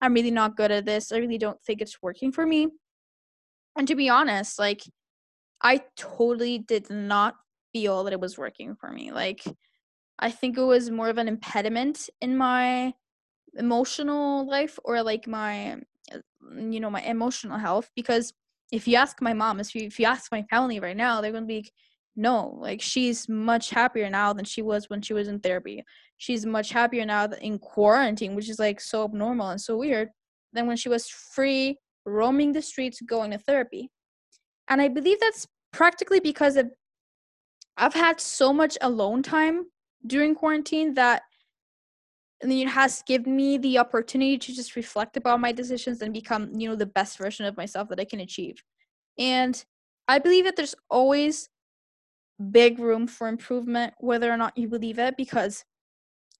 I'm 0.00 0.14
really 0.14 0.30
not 0.30 0.56
good 0.56 0.70
at 0.70 0.86
this. 0.86 1.12
I 1.12 1.18
really 1.18 1.38
don't 1.38 1.60
think 1.62 1.80
it's 1.80 2.02
working 2.02 2.32
for 2.32 2.46
me. 2.46 2.68
And 3.76 3.86
to 3.88 3.94
be 3.94 4.08
honest, 4.08 4.58
like 4.58 4.82
I 5.62 5.82
totally 5.96 6.58
did 6.58 6.90
not 6.90 7.34
feel 7.72 8.04
that 8.04 8.12
it 8.12 8.20
was 8.20 8.38
working 8.38 8.74
for 8.74 8.90
me. 8.90 9.12
Like, 9.12 9.42
I 10.18 10.30
think 10.30 10.56
it 10.56 10.62
was 10.64 10.90
more 10.90 11.08
of 11.08 11.18
an 11.18 11.28
impediment 11.28 12.08
in 12.20 12.36
my 12.36 12.94
emotional 13.56 14.48
life 14.48 14.78
or 14.84 15.02
like 15.02 15.26
my, 15.26 15.76
you 16.58 16.80
know, 16.80 16.90
my 16.90 17.02
emotional 17.02 17.58
health. 17.58 17.90
Because 17.94 18.32
if 18.72 18.86
you 18.88 18.96
ask 18.96 19.20
my 19.20 19.32
mom, 19.32 19.60
if 19.60 19.74
you, 19.74 19.82
if 19.82 19.98
you 19.98 20.06
ask 20.06 20.30
my 20.32 20.42
family 20.44 20.80
right 20.80 20.96
now, 20.96 21.20
they're 21.20 21.32
going 21.32 21.44
to 21.44 21.48
be 21.48 21.56
like, 21.56 21.72
no, 22.20 22.58
like 22.60 22.82
she's 22.82 23.28
much 23.30 23.70
happier 23.70 24.10
now 24.10 24.34
than 24.34 24.44
she 24.44 24.60
was 24.60 24.90
when 24.90 25.00
she 25.00 25.14
was 25.14 25.26
in 25.26 25.40
therapy. 25.40 25.82
She's 26.18 26.44
much 26.44 26.70
happier 26.70 27.06
now 27.06 27.24
in 27.40 27.58
quarantine, 27.58 28.34
which 28.34 28.50
is 28.50 28.58
like 28.58 28.78
so 28.78 29.04
abnormal 29.04 29.48
and 29.48 29.60
so 29.60 29.78
weird, 29.78 30.10
than 30.52 30.66
when 30.66 30.76
she 30.76 30.90
was 30.90 31.08
free 31.08 31.78
roaming 32.04 32.52
the 32.52 32.60
streets 32.60 33.00
going 33.00 33.30
to 33.30 33.38
therapy. 33.38 33.90
And 34.68 34.82
I 34.82 34.88
believe 34.88 35.18
that's 35.18 35.46
practically 35.72 36.20
because 36.20 36.56
of 36.56 36.70
I've 37.78 37.94
had 37.94 38.20
so 38.20 38.52
much 38.52 38.76
alone 38.82 39.22
time 39.22 39.64
during 40.06 40.34
quarantine 40.34 40.92
that 40.94 41.22
and 42.42 42.52
it 42.52 42.68
has 42.68 43.02
given 43.06 43.34
me 43.34 43.56
the 43.56 43.78
opportunity 43.78 44.36
to 44.36 44.54
just 44.54 44.76
reflect 44.76 45.16
about 45.16 45.40
my 45.40 45.52
decisions 45.52 46.02
and 46.02 46.12
become, 46.12 46.50
you 46.54 46.68
know, 46.68 46.76
the 46.76 46.86
best 46.86 47.16
version 47.16 47.46
of 47.46 47.56
myself 47.56 47.88
that 47.88 48.00
I 48.00 48.04
can 48.04 48.20
achieve. 48.20 48.62
And 49.18 49.62
I 50.08 50.18
believe 50.18 50.44
that 50.44 50.56
there's 50.56 50.74
always 50.90 51.48
big 52.40 52.78
room 52.78 53.06
for 53.06 53.28
improvement, 53.28 53.94
whether 53.98 54.30
or 54.30 54.36
not 54.36 54.56
you 54.56 54.68
believe 54.68 54.98
it, 54.98 55.16
because 55.16 55.64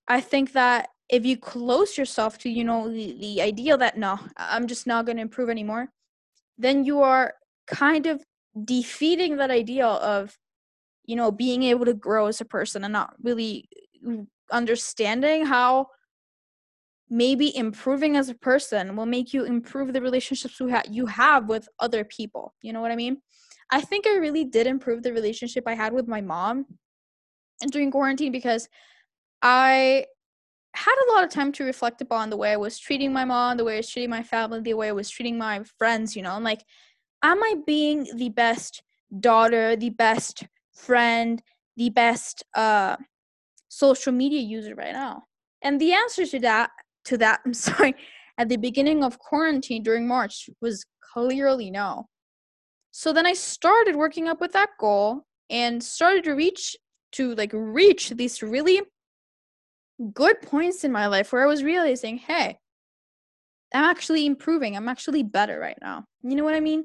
I 0.08 0.20
think 0.20 0.52
that 0.52 0.88
if 1.08 1.26
you 1.26 1.36
close 1.36 1.98
yourself 1.98 2.38
to, 2.38 2.48
you 2.48 2.64
know, 2.64 2.88
the, 2.88 3.16
the 3.20 3.42
ideal 3.42 3.76
that 3.78 3.98
no, 3.98 4.18
I'm 4.36 4.66
just 4.66 4.86
not 4.86 5.06
going 5.06 5.16
to 5.16 5.22
improve 5.22 5.50
anymore, 5.50 5.88
then 6.56 6.84
you 6.84 7.00
are 7.00 7.34
kind 7.66 8.06
of 8.06 8.24
defeating 8.64 9.36
that 9.36 9.50
idea 9.50 9.86
of 9.86 10.36
you 11.04 11.16
know 11.16 11.30
being 11.30 11.62
able 11.62 11.84
to 11.84 11.94
grow 11.94 12.26
as 12.26 12.40
a 12.40 12.44
person 12.44 12.84
and 12.84 12.92
not 12.92 13.14
really 13.22 13.68
uh, 14.08 14.22
understanding 14.50 15.46
how 15.46 15.86
maybe 17.08 17.56
improving 17.56 18.16
as 18.16 18.28
a 18.28 18.34
person 18.34 18.96
will 18.96 19.06
make 19.06 19.32
you 19.32 19.44
improve 19.44 19.92
the 19.92 20.00
relationships 20.00 20.60
you, 20.60 20.72
you 20.90 21.06
have 21.06 21.48
with 21.48 21.68
other 21.80 22.04
people. 22.04 22.54
You 22.62 22.72
know 22.72 22.80
what 22.80 22.92
i 22.92 22.96
mean 22.96 23.18
i 23.70 23.80
think 23.80 24.06
i 24.06 24.16
really 24.16 24.44
did 24.44 24.66
improve 24.66 25.02
the 25.02 25.12
relationship 25.12 25.64
i 25.66 25.74
had 25.74 25.92
with 25.92 26.08
my 26.08 26.20
mom 26.20 26.66
during 27.70 27.90
quarantine 27.90 28.32
because 28.32 28.68
i 29.42 30.04
had 30.74 30.94
a 30.94 31.12
lot 31.12 31.24
of 31.24 31.30
time 31.30 31.50
to 31.50 31.64
reflect 31.64 32.00
upon 32.00 32.30
the 32.30 32.36
way 32.36 32.52
i 32.52 32.56
was 32.56 32.78
treating 32.78 33.12
my 33.12 33.24
mom 33.24 33.56
the 33.56 33.64
way 33.64 33.74
i 33.74 33.78
was 33.78 33.90
treating 33.90 34.10
my 34.10 34.22
family 34.22 34.60
the 34.60 34.74
way 34.74 34.88
i 34.88 34.92
was 34.92 35.10
treating 35.10 35.36
my 35.36 35.62
friends 35.78 36.14
you 36.14 36.22
know 36.22 36.36
and 36.36 36.44
like 36.44 36.64
am 37.22 37.42
i 37.42 37.54
being 37.66 38.06
the 38.14 38.28
best 38.28 38.82
daughter 39.18 39.74
the 39.74 39.90
best 39.90 40.44
friend, 40.80 41.42
the 41.76 41.90
best 41.90 42.44
uh, 42.54 42.96
social 43.68 44.12
media 44.12 44.40
user 44.40 44.74
right 44.74 44.92
now? 44.92 45.24
And 45.62 45.80
the 45.80 45.92
answer 45.92 46.26
to 46.26 46.38
that, 46.40 46.70
to 47.06 47.18
that, 47.18 47.40
I'm 47.46 47.54
sorry, 47.54 47.94
at 48.38 48.48
the 48.48 48.56
beginning 48.56 49.04
of 49.04 49.18
quarantine 49.18 49.82
during 49.82 50.06
March 50.08 50.48
was 50.60 50.84
clearly 51.12 51.70
no. 51.70 52.06
So 52.90 53.12
then 53.12 53.26
I 53.26 53.32
started 53.32 53.96
working 53.96 54.28
up 54.28 54.40
with 54.40 54.52
that 54.52 54.70
goal 54.78 55.22
and 55.48 55.82
started 55.82 56.24
to 56.24 56.32
reach 56.32 56.76
to 57.12 57.34
like 57.34 57.50
reach 57.52 58.10
these 58.10 58.42
really 58.42 58.82
good 60.14 60.40
points 60.42 60.84
in 60.84 60.92
my 60.92 61.06
life 61.06 61.32
where 61.32 61.42
I 61.42 61.46
was 61.46 61.64
realizing, 61.64 62.18
hey, 62.18 62.58
I'm 63.74 63.84
actually 63.84 64.26
improving. 64.26 64.76
I'm 64.76 64.88
actually 64.88 65.22
better 65.22 65.58
right 65.58 65.78
now. 65.80 66.04
You 66.22 66.36
know 66.36 66.44
what 66.44 66.54
I 66.54 66.60
mean? 66.60 66.84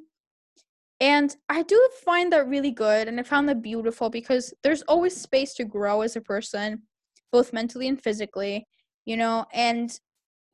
And 1.00 1.36
I 1.50 1.64
do 1.64 1.90
find 2.04 2.32
that 2.32 2.48
really 2.48 2.72
good 2.72 3.08
and 3.08 3.20
I 3.20 3.24
found 3.24 3.50
that 3.50 3.62
beautiful 3.62 4.10
because 4.10 4.54
there's 4.64 4.82
always 4.84 5.20
space 5.20 5.54
to 5.56 5.66
grow 5.66 6.02
as 6.02 6.16
a 6.16 6.22
person, 6.22 6.84
both 7.32 7.54
mentally 7.54 7.88
and 7.88 8.02
physically, 8.02 8.66
you 9.06 9.18
know, 9.18 9.46
and 9.54 10.00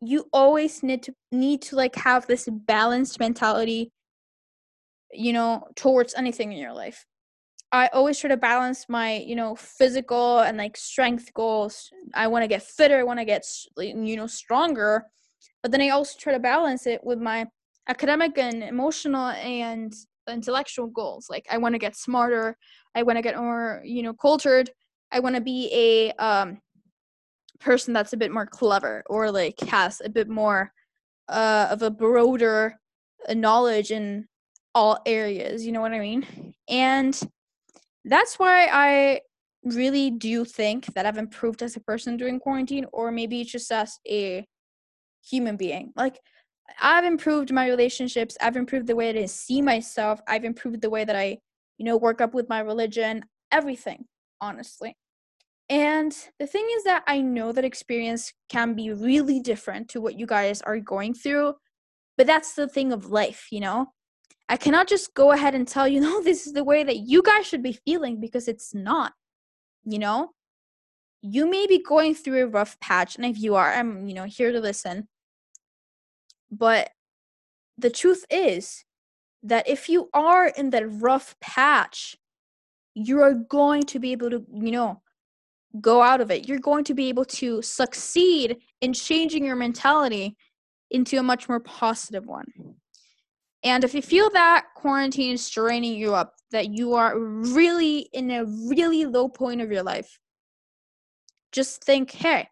you 0.01 0.25
always 0.33 0.81
need 0.81 1.03
to 1.03 1.13
need 1.31 1.61
to 1.61 1.75
like 1.75 1.95
have 1.95 2.25
this 2.25 2.49
balanced 2.49 3.19
mentality, 3.19 3.91
you 5.13 5.33
know, 5.33 5.67
towards 5.75 6.13
anything 6.15 6.51
in 6.51 6.57
your 6.57 6.73
life. 6.73 7.05
I 7.71 7.87
always 7.87 8.19
try 8.19 8.29
to 8.29 8.37
balance 8.37 8.87
my, 8.89 9.15
you 9.15 9.35
know, 9.35 9.55
physical 9.55 10.39
and 10.39 10.57
like 10.57 10.75
strength 10.75 11.33
goals. 11.33 11.89
I 12.13 12.27
want 12.27 12.43
to 12.43 12.47
get 12.47 12.63
fitter, 12.63 12.99
I 12.99 13.03
want 13.03 13.19
to 13.19 13.25
get, 13.25 13.45
you 13.77 14.17
know, 14.17 14.27
stronger. 14.27 15.05
But 15.63 15.71
then 15.71 15.81
I 15.81 15.89
also 15.89 16.17
try 16.19 16.33
to 16.33 16.39
balance 16.39 16.85
it 16.85 17.01
with 17.03 17.19
my 17.19 17.45
academic 17.87 18.37
and 18.37 18.63
emotional 18.63 19.27
and 19.29 19.93
intellectual 20.29 20.87
goals 20.87 21.27
like 21.29 21.45
i 21.49 21.57
want 21.57 21.73
to 21.73 21.79
get 21.79 21.95
smarter 21.95 22.55
i 22.95 23.03
want 23.03 23.17
to 23.17 23.21
get 23.21 23.37
more 23.37 23.81
you 23.83 24.03
know 24.03 24.13
cultured 24.13 24.69
i 25.11 25.19
want 25.19 25.35
to 25.35 25.41
be 25.41 25.69
a 25.73 26.11
um 26.23 26.59
person 27.59 27.93
that's 27.93 28.13
a 28.13 28.17
bit 28.17 28.31
more 28.31 28.45
clever 28.45 29.03
or 29.07 29.31
like 29.31 29.59
has 29.61 30.01
a 30.05 30.09
bit 30.09 30.29
more 30.29 30.71
uh 31.27 31.67
of 31.69 31.81
a 31.81 31.89
broader 31.89 32.79
uh, 33.27 33.33
knowledge 33.33 33.91
in 33.91 34.27
all 34.73 34.99
areas 35.05 35.65
you 35.65 35.71
know 35.71 35.81
what 35.81 35.91
i 35.91 35.99
mean 35.99 36.53
and 36.69 37.21
that's 38.05 38.39
why 38.39 38.67
i 38.71 39.19
really 39.63 40.09
do 40.09 40.43
think 40.43 40.85
that 40.93 41.05
i've 41.05 41.17
improved 41.17 41.61
as 41.61 41.75
a 41.75 41.81
person 41.81 42.17
during 42.17 42.39
quarantine 42.39 42.85
or 42.93 43.11
maybe 43.11 43.43
just 43.43 43.71
as 43.71 43.99
a 44.07 44.45
human 45.23 45.55
being 45.55 45.91
like 45.95 46.19
I've 46.79 47.05
improved 47.05 47.51
my 47.51 47.67
relationships. 47.67 48.37
I've 48.41 48.55
improved 48.55 48.87
the 48.87 48.95
way 48.95 49.11
that 49.11 49.21
I 49.21 49.25
see 49.25 49.61
myself. 49.61 50.21
I've 50.27 50.45
improved 50.45 50.81
the 50.81 50.89
way 50.89 51.03
that 51.03 51.15
I, 51.15 51.37
you 51.77 51.85
know, 51.85 51.97
work 51.97 52.21
up 52.21 52.33
with 52.33 52.49
my 52.49 52.59
religion, 52.59 53.23
everything, 53.51 54.05
honestly. 54.39 54.95
And 55.69 56.15
the 56.39 56.47
thing 56.47 56.67
is 56.75 56.83
that 56.83 57.03
I 57.07 57.21
know 57.21 57.51
that 57.53 57.63
experience 57.63 58.33
can 58.49 58.73
be 58.73 58.91
really 58.91 59.39
different 59.39 59.89
to 59.89 60.01
what 60.01 60.19
you 60.19 60.25
guys 60.25 60.61
are 60.61 60.79
going 60.79 61.13
through, 61.13 61.53
but 62.17 62.27
that's 62.27 62.53
the 62.53 62.67
thing 62.67 62.91
of 62.91 63.09
life, 63.09 63.47
you 63.51 63.61
know? 63.61 63.87
I 64.51 64.57
cannot 64.57 64.89
just 64.89 65.13
go 65.13 65.31
ahead 65.31 65.55
and 65.55 65.65
tell 65.65 65.87
you, 65.87 66.01
no, 66.07 66.21
this 66.21 66.45
is 66.45 66.51
the 66.51 66.63
way 66.63 66.83
that 66.83 66.97
you 66.97 67.23
guys 67.23 67.47
should 67.47 67.63
be 67.63 67.79
feeling 67.85 68.19
because 68.19 68.49
it's 68.49 68.75
not, 68.75 69.13
you 69.85 69.97
know? 69.97 70.31
You 71.21 71.49
may 71.49 71.67
be 71.67 71.81
going 71.81 72.15
through 72.15 72.43
a 72.43 72.47
rough 72.47 72.79
patch, 72.79 73.15
and 73.15 73.25
if 73.25 73.39
you 73.39 73.55
are, 73.55 73.73
I'm, 73.73 74.07
you 74.07 74.13
know, 74.13 74.25
here 74.25 74.51
to 74.51 74.59
listen. 74.59 75.07
But 76.51 76.89
the 77.77 77.91
truth 77.91 78.25
is 78.29 78.83
that 79.43 79.69
if 79.69 79.87
you 79.87 80.09
are 80.13 80.47
in 80.47 80.71
that 80.71 80.83
rough 81.01 81.35
patch, 81.39 82.17
you 82.93 83.21
are 83.21 83.33
going 83.33 83.83
to 83.83 83.99
be 83.99 84.11
able 84.11 84.31
to, 84.31 84.43
you 84.51 84.71
know, 84.71 85.01
go 85.79 86.01
out 86.01 86.19
of 86.19 86.29
it. 86.29 86.49
You're 86.49 86.59
going 86.59 86.83
to 86.85 86.93
be 86.93 87.07
able 87.07 87.25
to 87.25 87.61
succeed 87.61 88.57
in 88.81 88.91
changing 88.91 89.45
your 89.45 89.55
mentality 89.55 90.35
into 90.89 91.19
a 91.19 91.23
much 91.23 91.47
more 91.47 91.61
positive 91.61 92.25
one. 92.25 92.47
And 93.63 93.83
if 93.83 93.93
you 93.93 94.01
feel 94.01 94.29
that 94.31 94.65
quarantine 94.75 95.35
is 95.35 95.45
straining 95.45 95.93
you 95.93 96.15
up, 96.15 96.35
that 96.51 96.69
you 96.69 96.93
are 96.95 97.17
really 97.17 98.09
in 98.13 98.31
a 98.31 98.45
really 98.45 99.05
low 99.05 99.29
point 99.29 99.61
of 99.61 99.71
your 99.71 99.83
life, 99.83 100.19
just 101.51 101.83
think, 101.83 102.11
hey, 102.11 102.47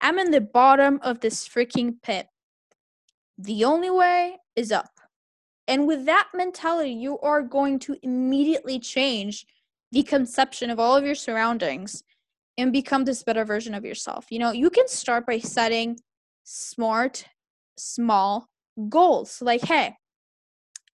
I'm 0.00 0.18
in 0.18 0.30
the 0.30 0.40
bottom 0.40 1.00
of 1.02 1.20
this 1.20 1.46
freaking 1.46 1.96
pit. 2.02 2.28
The 3.36 3.64
only 3.64 3.90
way 3.90 4.36
is 4.56 4.72
up. 4.72 4.90
And 5.66 5.86
with 5.86 6.06
that 6.06 6.28
mentality, 6.34 6.92
you 6.92 7.18
are 7.18 7.42
going 7.42 7.78
to 7.80 7.96
immediately 8.02 8.78
change 8.78 9.46
the 9.92 10.02
conception 10.02 10.70
of 10.70 10.80
all 10.80 10.96
of 10.96 11.04
your 11.04 11.14
surroundings 11.14 12.02
and 12.56 12.72
become 12.72 13.04
this 13.04 13.22
better 13.22 13.44
version 13.44 13.74
of 13.74 13.84
yourself. 13.84 14.26
You 14.30 14.38
know, 14.38 14.52
you 14.52 14.70
can 14.70 14.88
start 14.88 15.26
by 15.26 15.38
setting 15.38 15.98
smart, 16.44 17.26
small 17.76 18.48
goals. 18.88 19.42
Like, 19.42 19.62
hey, 19.62 19.96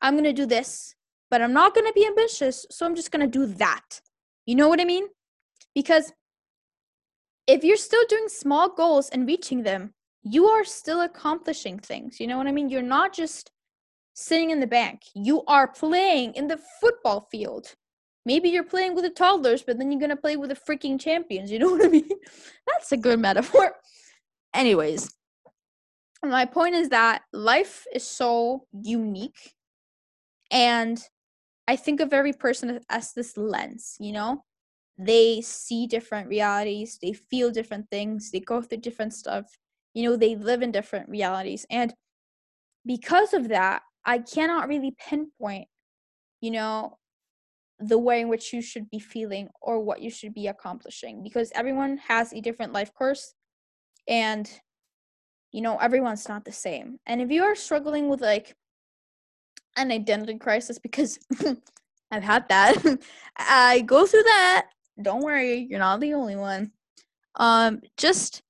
I'm 0.01 0.15
going 0.15 0.25
to 0.25 0.33
do 0.33 0.47
this, 0.47 0.95
but 1.31 1.43
I'm 1.43 1.53
not 1.53 1.75
going 1.75 1.87
to 1.87 1.93
be 1.93 2.07
ambitious, 2.07 2.67
so 2.71 2.87
I'm 2.87 2.95
just 2.95 3.11
going 3.11 3.29
to 3.29 3.39
do 3.39 3.47
that. 3.55 4.01
You 4.47 4.55
know 4.55 4.69
what 4.69 4.81
I 4.81 4.85
mean? 4.85 5.07
Because 5.75 6.13
if 7.47 7.65
you're 7.65 7.77
still 7.77 8.05
doing 8.09 8.29
small 8.29 8.75
goals 8.75 9.09
and 9.11 9.27
reaching 9.27 9.63
them, 9.63 9.95
you 10.23 10.47
are 10.47 10.65
still 10.65 11.03
accomplishing 11.03 11.79
things. 11.79 12.19
You 12.19 12.27
know 12.27 12.39
what 12.39 12.47
I 12.47 12.53
mean? 12.53 12.69
You're 12.71 12.83
not 12.83 13.13
just 13.13 13.51
sitting 14.15 14.51
in 14.51 14.61
the 14.61 14.67
bank. 14.67 15.03
You 15.15 15.43
are 15.47 15.69
playing 15.69 16.35
in 16.35 16.49
the 16.49 16.59
football 16.81 17.29
field. 17.31 17.75
Maybe 18.25 18.49
you're 18.49 18.65
playing 18.65 18.95
with 18.95 19.05
the 19.05 19.11
toddlers, 19.11 19.63
but 19.63 19.77
then 19.77 19.93
you're 19.93 20.01
going 20.01 20.11
to 20.11 20.17
play 20.17 20.37
with 20.37 20.49
the 20.49 20.57
freaking 20.57 20.99
champions. 20.99 21.51
You 21.51 21.59
know 21.59 21.71
what 21.71 21.85
I 21.85 21.89
mean? 21.89 22.09
That's 22.67 22.93
a 22.93 22.97
good 22.97 23.19
metaphor. 23.19 23.75
Anyways, 24.55 25.13
my 26.23 26.47
point 26.47 26.75
is 26.75 26.89
that 26.89 27.23
life 27.33 27.85
is 27.93 28.07
so 28.07 28.67
unique. 28.73 29.55
And 30.55 31.03
I 31.67 31.77
think 31.77 32.01
of 32.01 32.13
every 32.13 32.33
person 32.33 32.81
as 32.89 33.13
this 33.13 33.37
lens, 33.37 33.97
you 33.99 34.13
know? 34.13 34.45
They 34.97 35.41
see 35.41 35.89
different 35.89 36.29
realities, 36.29 36.99
they 37.03 37.13
feel 37.13 37.51
different 37.51 37.91
things, 37.91 38.31
they 38.31 38.39
go 38.39 38.63
through 38.63 38.79
different 38.79 39.13
stuff. 39.13 39.45
You 39.93 40.09
know, 40.09 40.17
they 40.17 40.37
live 40.37 40.63
in 40.63 40.71
different 40.71 41.09
realities. 41.09 41.67
And 41.69 41.93
because 42.87 43.35
of 43.35 43.49
that, 43.49 43.83
I 44.05 44.19
cannot 44.19 44.69
really 44.69 44.95
pinpoint, 45.09 45.67
you 46.41 46.53
know, 46.53 46.99
the 47.81 47.99
way 47.99 48.21
in 48.21 48.29
which 48.29 48.53
you 48.53 48.63
should 48.63 48.89
be 48.91 49.01
feeling 49.01 49.49
or 49.61 49.81
what 49.81 50.01
you 50.01 50.11
should 50.11 50.33
be 50.33 50.47
accomplishing 50.47 51.23
because 51.25 51.51
everyone 51.55 51.97
has 51.97 52.33
a 52.33 52.41
different 52.41 52.73
life 52.73 52.95
course 52.95 53.35
and 54.07 54.61
you 55.51 55.61
know 55.61 55.77
everyone's 55.79 56.29
not 56.29 56.45
the 56.45 56.53
same 56.53 56.99
and 57.07 57.21
if 57.21 57.31
you 57.31 57.43
are 57.43 57.57
struggling 57.57 58.09
with 58.09 58.21
like 58.21 58.55
an 59.77 59.91
identity 59.91 60.39
crisis 60.39 60.79
because 60.79 61.19
i've 62.11 62.23
had 62.23 62.49
that 62.49 62.77
i 63.37 63.81
go 63.81 64.07
through 64.07 64.23
that 64.23 64.67
don't 65.03 65.23
worry 65.23 65.67
you're 65.69 65.79
not 65.79 66.01
the 66.01 66.15
only 66.15 66.37
one 66.37 66.71
um 67.37 67.81
just 67.97 68.43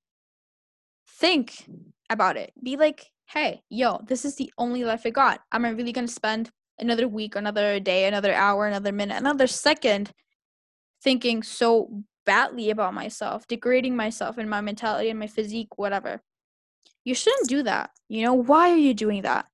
think 1.09 1.66
about 2.11 2.37
it 2.37 2.52
be 2.62 2.76
like 2.76 3.11
hey 3.26 3.62
yo 3.71 4.00
this 4.07 4.25
is 4.25 4.37
the 4.37 4.52
only 4.59 4.85
life 4.85 5.02
i 5.07 5.11
got 5.11 5.40
am 5.52 5.64
i 5.64 5.71
really 5.71 5.93
to 5.93 6.07
spend 6.07 6.50
another 6.78 7.09
week, 7.09 7.37
another 7.37 7.81
day, 7.81 8.07
another 8.07 8.33
hour, 8.33 8.66
another 8.66 8.93
minute, 8.93 9.16
another 9.16 9.47
second 9.47 10.12
thinking 11.02 11.43
so 11.43 12.02
badly 12.26 12.71
about 12.71 12.95
myself, 12.95 13.47
degrading 13.47 13.97
myself 13.97 14.38
and 14.38 14.49
my 14.49 14.61
mentality 14.61 15.11
and 15.11 15.19
my 15.19 15.26
physique, 15.26 15.76
whatever. 15.76 16.23
You 17.04 17.14
shouldn't 17.14 17.49
do 17.49 17.62
that. 17.64 17.90
You 18.09 18.25
know, 18.25 18.35
why 18.35 18.71
are 18.71 18.76
you 18.76 18.95
doing 18.95 19.23
that? 19.23 19.47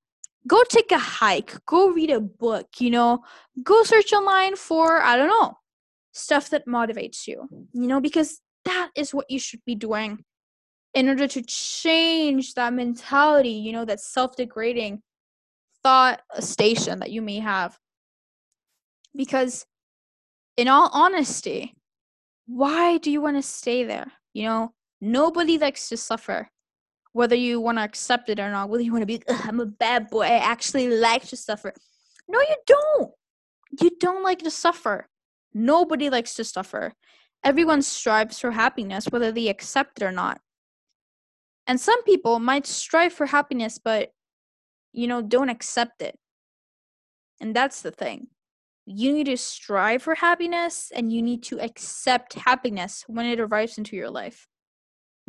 Go 0.51 0.61
take 0.69 0.91
a 0.91 0.99
hike, 0.99 1.65
go 1.65 1.91
read 1.91 2.11
a 2.11 2.19
book, 2.19 2.67
you 2.81 2.91
know, 2.91 3.21
go 3.63 3.85
search 3.85 4.13
online 4.13 4.57
for, 4.57 5.01
I 5.01 5.17
don't 5.17 5.29
know, 5.29 5.55
stuff 6.11 6.51
that 6.51 6.67
motivates 6.67 7.29
you, 7.29 7.49
you 7.73 7.87
know, 7.87 8.01
because 8.01 8.41
that 8.65 8.91
is 8.97 9.15
what 9.15 9.31
you 9.31 9.39
should 9.39 9.61
be 9.65 9.77
doing 9.77 10.25
in 10.93 11.09
order 11.09 11.29
to 11.29 11.43
change 11.43 12.55
that 12.55 12.73
mentality, 12.73 13.51
you 13.51 13.71
know, 13.71 13.85
that 13.85 14.01
self 14.01 14.35
degrading 14.35 15.03
thought 15.85 16.21
station 16.41 16.99
that 16.99 17.13
you 17.13 17.23
may 17.23 17.39
have. 17.39 17.79
Because, 19.15 19.67
in 20.57 20.67
all 20.67 20.91
honesty, 20.93 21.77
why 22.47 22.99
do 22.99 23.13
you 23.13 23.21
want 23.21 23.37
to 23.37 23.43
stay 23.43 23.85
there? 23.85 24.11
You 24.35 24.47
know, 24.47 24.75
nobody 25.01 25.59
likes 25.59 25.89
to 25.91 25.97
suffer, 25.97 26.49
whether 27.13 27.35
you 27.35 27.61
want 27.61 27.79
to 27.79 27.85
accept 27.85 28.29
it 28.29 28.39
or 28.39 28.51
not, 28.51 28.69
whether 28.69 28.83
you 28.83 28.93
want 28.93 29.03
to 29.03 29.07
be, 29.07 29.23
I'm 29.29 29.61
a 29.61 29.67
bad 29.67 30.11
boy, 30.11 30.23
I 30.23 30.39
actually 30.39 30.89
like 30.89 31.27
to 31.29 31.37
suffer. 31.37 31.73
No, 32.29 32.41
you 32.41 32.57
don't. 32.67 33.13
You 33.81 33.91
don't 33.99 34.23
like 34.23 34.41
to 34.41 34.51
suffer. 34.51 35.09
Nobody 35.53 36.11
likes 36.11 36.35
to 36.35 36.45
suffer. 36.45 36.95
Everyone 37.43 37.83
strives 37.83 38.39
for 38.39 38.51
happiness, 38.53 39.07
whether 39.07 39.33
they 39.33 39.49
accept 39.49 40.01
it 40.01 40.05
or 40.05 40.13
not. 40.13 40.41
And 41.67 41.81
some 41.81 42.03
people 42.05 42.39
might 42.39 42.67
strive 42.67 43.13
for 43.13 43.27
happiness, 43.27 43.79
but 43.83 44.11
you 44.93 45.07
know, 45.07 45.23
don't 45.23 45.49
accept 45.49 46.03
it. 46.03 46.19
And 47.41 47.55
that's 47.55 47.83
the 47.83 47.91
thing. 47.91 48.29
You 48.87 49.13
need 49.13 49.27
to 49.27 49.37
strive 49.37 50.03
for 50.03 50.17
happiness 50.17 50.91
and 50.95 51.13
you 51.13 51.23
need 51.23 51.43
to 51.45 51.61
accept 51.61 52.35
happiness 52.35 53.05
when 53.07 53.27
it 53.27 53.41
arrives 53.41 53.79
into 53.79 53.97
your 53.97 54.11
life. 54.11 54.49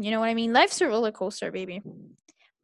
You 0.01 0.11
know 0.11 0.19
what 0.19 0.29
I 0.29 0.33
mean? 0.33 0.53
Life's 0.53 0.81
a 0.81 0.87
roller 0.87 1.11
coaster, 1.11 1.51
baby. 1.51 1.81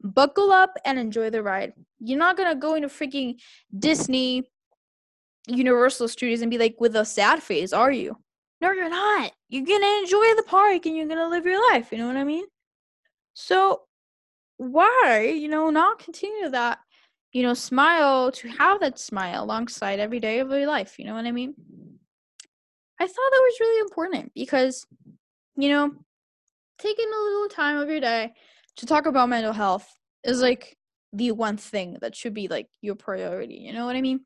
Buckle 0.02 0.52
up 0.52 0.78
and 0.86 1.00
enjoy 1.00 1.30
the 1.30 1.44
ride. 1.44 1.74
You're 2.00 2.20
not 2.20 2.38
gonna 2.38 2.56
go 2.56 2.76
into 2.76 2.88
freaking 2.88 3.36
Disney, 3.78 4.50
Universal 5.48 6.08
Studios 6.10 6.42
and 6.42 6.52
be 6.52 6.58
like 6.58 6.76
with 6.80 6.96
a 6.96 7.06
sad 7.06 7.42
face, 7.42 7.74
are 7.74 7.92
you? 7.92 8.18
No, 8.62 8.72
you're 8.72 8.90
not. 8.90 9.32
You're 9.50 9.66
gonna 9.66 10.00
enjoy 10.02 10.36
the 10.36 10.44
park 10.48 10.86
and 10.86 10.96
you're 10.96 11.08
gonna 11.08 11.30
live 11.30 11.46
your 11.46 11.72
life. 11.72 11.92
You 11.92 12.00
know 12.00 12.08
what 12.08 12.18
I 12.18 12.24
mean? 12.24 12.46
So, 13.34 13.84
why, 14.58 15.34
you 15.40 15.48
know, 15.48 15.70
not 15.70 16.00
continue 16.00 16.50
that 16.50 16.80
you 17.38 17.44
know, 17.44 17.54
smile 17.54 18.32
to 18.32 18.48
have 18.48 18.80
that 18.80 18.98
smile 18.98 19.44
alongside 19.44 20.00
every 20.00 20.20
day 20.20 20.40
of 20.40 20.50
your 20.50 20.66
life. 20.66 20.98
You 20.98 21.06
know 21.06 21.14
what 21.14 21.26
I 21.26 21.32
mean? 21.32 21.54
I 23.00 23.06
thought 23.06 23.32
that 23.32 23.44
was 23.44 23.60
really 23.60 23.82
important 23.82 24.32
because, 24.34 24.86
you 25.56 25.70
know, 25.70 25.92
taking 26.80 27.08
a 27.08 27.24
little 27.24 27.50
time 27.50 27.78
of 27.78 27.90
your 27.90 28.00
day 28.00 28.34
to 28.78 28.86
talk 28.86 29.06
about 29.06 29.30
mental 29.30 29.54
health 29.54 29.88
is 30.24 30.42
like 30.42 30.78
the 31.14 31.32
one 31.32 31.58
thing 31.58 31.98
that 32.02 32.16
should 32.16 32.34
be 32.34 32.48
like 32.48 32.68
your 32.82 32.96
priority. 32.96 33.56
You 33.56 33.74
know 33.74 33.86
what 33.86 33.96
I 33.96 34.02
mean? 34.02 34.22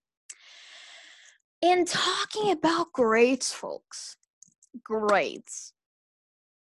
And 1.62 1.88
talking 1.88 2.52
about 2.52 2.92
grades, 2.92 3.54
folks, 3.54 4.18
grades. 4.84 5.74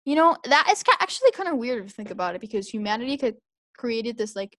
You 0.06 0.16
know, 0.16 0.38
that 0.46 0.68
is 0.72 0.84
actually 1.00 1.32
kind 1.32 1.50
of 1.50 1.58
weird 1.58 1.88
to 1.88 1.94
think 1.94 2.12
about 2.12 2.36
it 2.36 2.42
because 2.42 2.70
humanity 2.70 3.18
could 3.18 3.36
created 3.78 4.18
this 4.18 4.36
like 4.36 4.58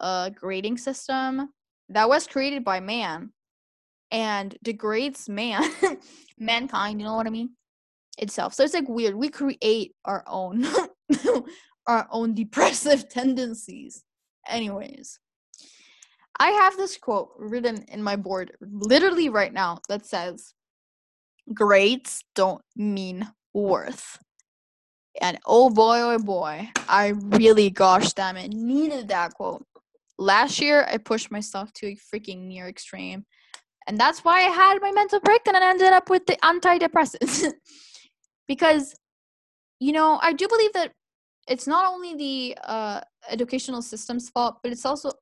a 0.00 0.30
grading 0.34 0.78
system 0.78 1.48
that 1.88 2.08
was 2.08 2.26
created 2.26 2.64
by 2.64 2.78
man 2.78 3.32
and 4.10 4.56
degrades 4.62 5.28
man 5.28 5.62
mankind 6.38 7.00
you 7.00 7.06
know 7.06 7.16
what 7.16 7.26
i 7.26 7.30
mean 7.30 7.50
itself 8.18 8.54
so 8.54 8.62
it's 8.62 8.74
like 8.74 8.88
weird 8.88 9.14
we 9.14 9.28
create 9.28 9.94
our 10.04 10.24
own 10.26 10.66
our 11.86 12.06
own 12.10 12.34
depressive 12.34 13.08
tendencies 13.10 14.04
anyways 14.48 15.18
i 16.38 16.50
have 16.50 16.76
this 16.76 16.96
quote 16.96 17.30
written 17.38 17.82
in 17.88 18.02
my 18.02 18.16
board 18.16 18.52
literally 18.60 19.28
right 19.28 19.52
now 19.52 19.78
that 19.88 20.06
says 20.06 20.54
grades 21.54 22.22
don't 22.34 22.62
mean 22.76 23.26
worth 23.54 24.18
and 25.20 25.38
oh 25.46 25.70
boy 25.70 26.00
oh 26.00 26.18
boy 26.18 26.68
i 26.88 27.08
really 27.08 27.70
gosh 27.70 28.12
damn 28.12 28.36
it 28.36 28.52
needed 28.52 29.08
that 29.08 29.32
quote 29.34 29.64
last 30.18 30.60
year 30.60 30.86
I 30.90 30.98
pushed 30.98 31.30
myself 31.30 31.72
to 31.74 31.86
a 31.86 31.96
freaking 31.96 32.46
near 32.46 32.68
extreme. 32.68 33.24
And 33.86 33.98
that's 33.98 34.20
why 34.20 34.40
I 34.40 34.50
had 34.50 34.82
my 34.82 34.90
mental 34.92 35.20
breakdown 35.20 35.54
and 35.56 35.64
I 35.64 35.70
ended 35.70 35.92
up 35.92 36.10
with 36.10 36.26
the 36.26 36.36
antidepressants. 36.42 37.52
because, 38.48 38.94
you 39.78 39.92
know, 39.92 40.18
I 40.20 40.32
do 40.32 40.48
believe 40.48 40.72
that 40.72 40.92
it's 41.46 41.66
not 41.66 41.92
only 41.92 42.14
the 42.14 42.58
uh, 42.64 43.00
educational 43.30 43.82
system's 43.82 44.28
fault, 44.28 44.58
but 44.62 44.72
it's 44.72 44.84
also 44.84 45.12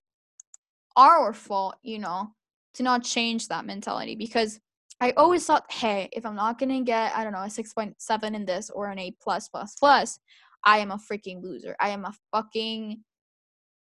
our 0.96 1.32
fault, 1.32 1.76
you 1.82 1.98
know, 1.98 2.32
to 2.74 2.82
not 2.82 3.04
change 3.04 3.48
that 3.48 3.66
mentality. 3.66 4.14
Because 4.14 4.58
I 5.00 5.10
always 5.16 5.44
thought, 5.44 5.70
hey, 5.70 6.08
if 6.12 6.24
I'm 6.24 6.36
not 6.36 6.58
gonna 6.58 6.82
get, 6.82 7.14
I 7.14 7.22
don't 7.22 7.32
know, 7.32 7.40
a 7.40 7.46
6.7 7.46 8.34
in 8.34 8.46
this 8.46 8.70
or 8.70 8.88
an 8.88 8.98
A 8.98 9.14
plus 9.20 9.48
plus 9.48 9.74
plus, 9.74 10.18
I 10.64 10.78
am 10.78 10.90
a 10.90 10.96
freaking 10.96 11.42
loser. 11.42 11.76
I 11.80 11.90
am 11.90 12.04
a 12.04 12.14
fucking 12.32 13.02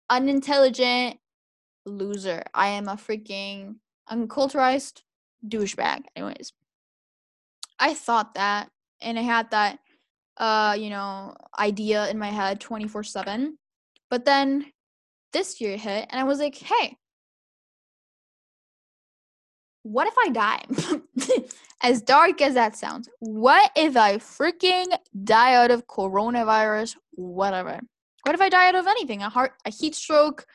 unintelligent 0.09 1.17
loser. 1.85 2.43
I 2.53 2.69
am 2.69 2.87
a 2.87 2.95
freaking 2.95 3.75
unculturized 4.09 5.01
douchebag. 5.45 6.03
Anyways, 6.15 6.53
I 7.79 7.93
thought 7.93 8.35
that 8.35 8.69
and 9.01 9.17
I 9.17 9.23
had 9.23 9.51
that 9.51 9.79
uh, 10.39 10.75
you 10.79 10.89
know, 10.89 11.35
idea 11.57 12.09
in 12.09 12.17
my 12.17 12.29
head 12.29 12.59
24 12.59 13.03
7. 13.03 13.57
But 14.09 14.25
then 14.25 14.65
this 15.33 15.61
year 15.61 15.77
hit 15.77 16.07
and 16.09 16.19
I 16.19 16.23
was 16.23 16.39
like, 16.39 16.55
hey, 16.55 16.97
what 19.83 20.07
if 20.07 20.15
I 20.17 20.29
die? 20.29 20.63
as 21.83 22.01
dark 22.01 22.41
as 22.41 22.55
that 22.55 22.75
sounds, 22.75 23.09
what 23.19 23.71
if 23.75 23.95
I 23.95 24.17
freaking 24.17 24.87
die 25.23 25.55
out 25.55 25.71
of 25.71 25.87
coronavirus, 25.87 26.95
whatever? 27.11 27.79
What 28.23 28.35
if 28.35 28.41
I 28.41 28.49
die 28.49 28.69
out 28.69 28.75
of 28.75 28.87
anything? 28.87 29.21
A 29.21 29.29
heart, 29.29 29.53
a 29.65 29.69
heat 29.69 29.95
stroke, 29.95 30.45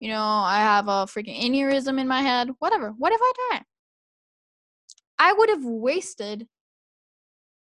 you 0.00 0.08
know, 0.08 0.22
I 0.22 0.58
have 0.58 0.88
a 0.88 1.06
freaking 1.06 1.40
aneurysm 1.40 2.00
in 2.00 2.08
my 2.08 2.22
head, 2.22 2.50
whatever. 2.58 2.90
What 2.96 3.12
if 3.12 3.20
I 3.22 3.32
die? 3.50 3.62
I 5.18 5.32
would 5.32 5.48
have 5.48 5.64
wasted 5.64 6.46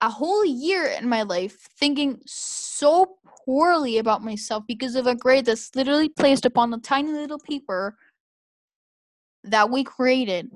a 0.01 0.11
whole 0.11 0.45
year 0.45 0.87
in 0.87 1.09
my 1.09 1.23
life 1.23 1.69
thinking 1.79 2.21
so 2.25 3.17
poorly 3.45 3.99
about 3.99 4.23
myself 4.23 4.65
because 4.67 4.95
of 4.95 5.07
a 5.07 5.15
grade 5.15 5.47
that's 5.47 5.75
literally 5.75 6.09
placed 6.09 6.45
upon 6.45 6.71
the 6.71 6.79
tiny 6.79 7.11
little 7.11 7.39
paper 7.39 7.97
that 9.45 9.71
we 9.71 9.83
created. 9.83 10.51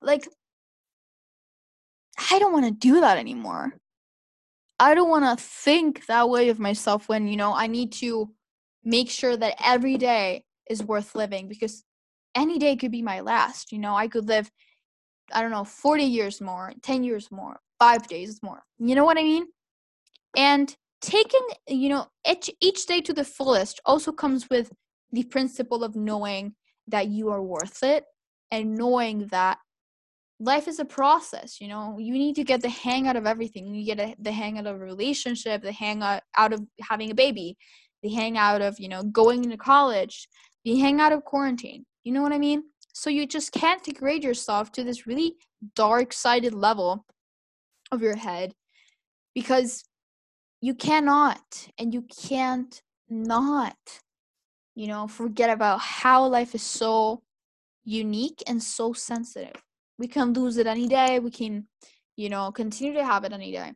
Like, 0.00 0.26
I 2.30 2.38
don't 2.38 2.52
want 2.52 2.66
to 2.66 2.70
do 2.70 3.00
that 3.00 3.18
anymore. 3.18 3.74
I 4.80 4.94
don't 4.94 5.10
want 5.10 5.38
to 5.38 5.44
think 5.44 6.06
that 6.06 6.28
way 6.28 6.48
of 6.48 6.58
myself 6.58 7.08
when, 7.08 7.26
you 7.26 7.36
know, 7.36 7.52
I 7.52 7.66
need 7.66 7.92
to 7.94 8.30
make 8.84 9.10
sure 9.10 9.36
that 9.36 9.56
every 9.62 9.96
day 9.96 10.44
is 10.70 10.84
worth 10.84 11.14
living 11.14 11.48
because 11.48 11.84
any 12.34 12.58
day 12.58 12.76
could 12.76 12.92
be 12.92 13.02
my 13.02 13.20
last. 13.20 13.72
You 13.72 13.78
know, 13.78 13.94
I 13.94 14.06
could 14.06 14.28
live, 14.28 14.50
I 15.32 15.42
don't 15.42 15.50
know, 15.50 15.64
40 15.64 16.04
years 16.04 16.40
more, 16.40 16.72
10 16.82 17.02
years 17.02 17.30
more, 17.30 17.60
five 17.78 18.06
days 18.06 18.40
more. 18.42 18.62
You 18.78 18.94
know 18.94 19.04
what 19.04 19.18
I 19.18 19.22
mean? 19.22 19.46
And 20.36 20.74
taking, 21.00 21.46
you 21.68 21.88
know, 21.88 22.06
each, 22.28 22.50
each 22.60 22.86
day 22.86 23.00
to 23.02 23.12
the 23.12 23.24
fullest 23.24 23.80
also 23.84 24.12
comes 24.12 24.48
with 24.50 24.72
the 25.12 25.24
principle 25.24 25.84
of 25.84 25.96
knowing 25.96 26.54
that 26.88 27.08
you 27.08 27.30
are 27.30 27.42
worth 27.42 27.82
it 27.82 28.04
and 28.50 28.74
knowing 28.74 29.26
that 29.28 29.58
life 30.40 30.68
is 30.68 30.78
a 30.78 30.84
process 30.84 31.60
you 31.60 31.66
know 31.66 31.96
you 31.98 32.12
need 32.12 32.36
to 32.36 32.44
get 32.44 32.62
the 32.62 32.68
hang 32.68 33.08
out 33.08 33.16
of 33.16 33.26
everything 33.26 33.74
you 33.74 33.84
get 33.84 33.98
a, 33.98 34.14
the 34.20 34.30
hang 34.30 34.56
out 34.56 34.66
of 34.66 34.76
a 34.76 34.84
relationship 34.84 35.62
the 35.62 35.72
hang 35.72 36.02
out, 36.02 36.22
out 36.36 36.52
of 36.52 36.62
having 36.80 37.10
a 37.10 37.14
baby 37.14 37.56
the 38.02 38.08
hang 38.08 38.38
out 38.38 38.62
of 38.62 38.78
you 38.78 38.88
know 38.88 39.02
going 39.02 39.42
into 39.42 39.56
college 39.56 40.28
the 40.64 40.78
hang 40.78 41.00
out 41.00 41.12
of 41.12 41.24
quarantine 41.24 41.84
you 42.04 42.12
know 42.12 42.22
what 42.22 42.32
i 42.32 42.38
mean 42.38 42.62
so 42.92 43.10
you 43.10 43.26
just 43.26 43.52
can't 43.52 43.82
degrade 43.82 44.22
yourself 44.22 44.70
to 44.70 44.84
this 44.84 45.06
really 45.06 45.34
dark 45.74 46.12
sided 46.12 46.54
level 46.54 47.04
of 47.92 48.02
your 48.02 48.16
head 48.16 48.54
because 49.34 49.84
you 50.60 50.74
cannot 50.74 51.68
and 51.78 51.94
you 51.94 52.02
can't 52.02 52.82
not 53.08 53.76
you 54.74 54.86
know 54.86 55.08
forget 55.08 55.50
about 55.50 55.80
how 55.80 56.26
life 56.26 56.54
is 56.54 56.62
so 56.62 57.22
unique 57.84 58.42
and 58.46 58.62
so 58.62 58.92
sensitive. 58.92 59.62
We 59.98 60.06
can 60.08 60.32
lose 60.32 60.58
it 60.58 60.66
any 60.66 60.86
day. 60.86 61.18
We 61.18 61.30
can 61.30 61.66
you 62.16 62.28
know 62.28 62.52
continue 62.52 62.94
to 62.94 63.04
have 63.04 63.24
it 63.24 63.32
any 63.32 63.52
day 63.52 63.72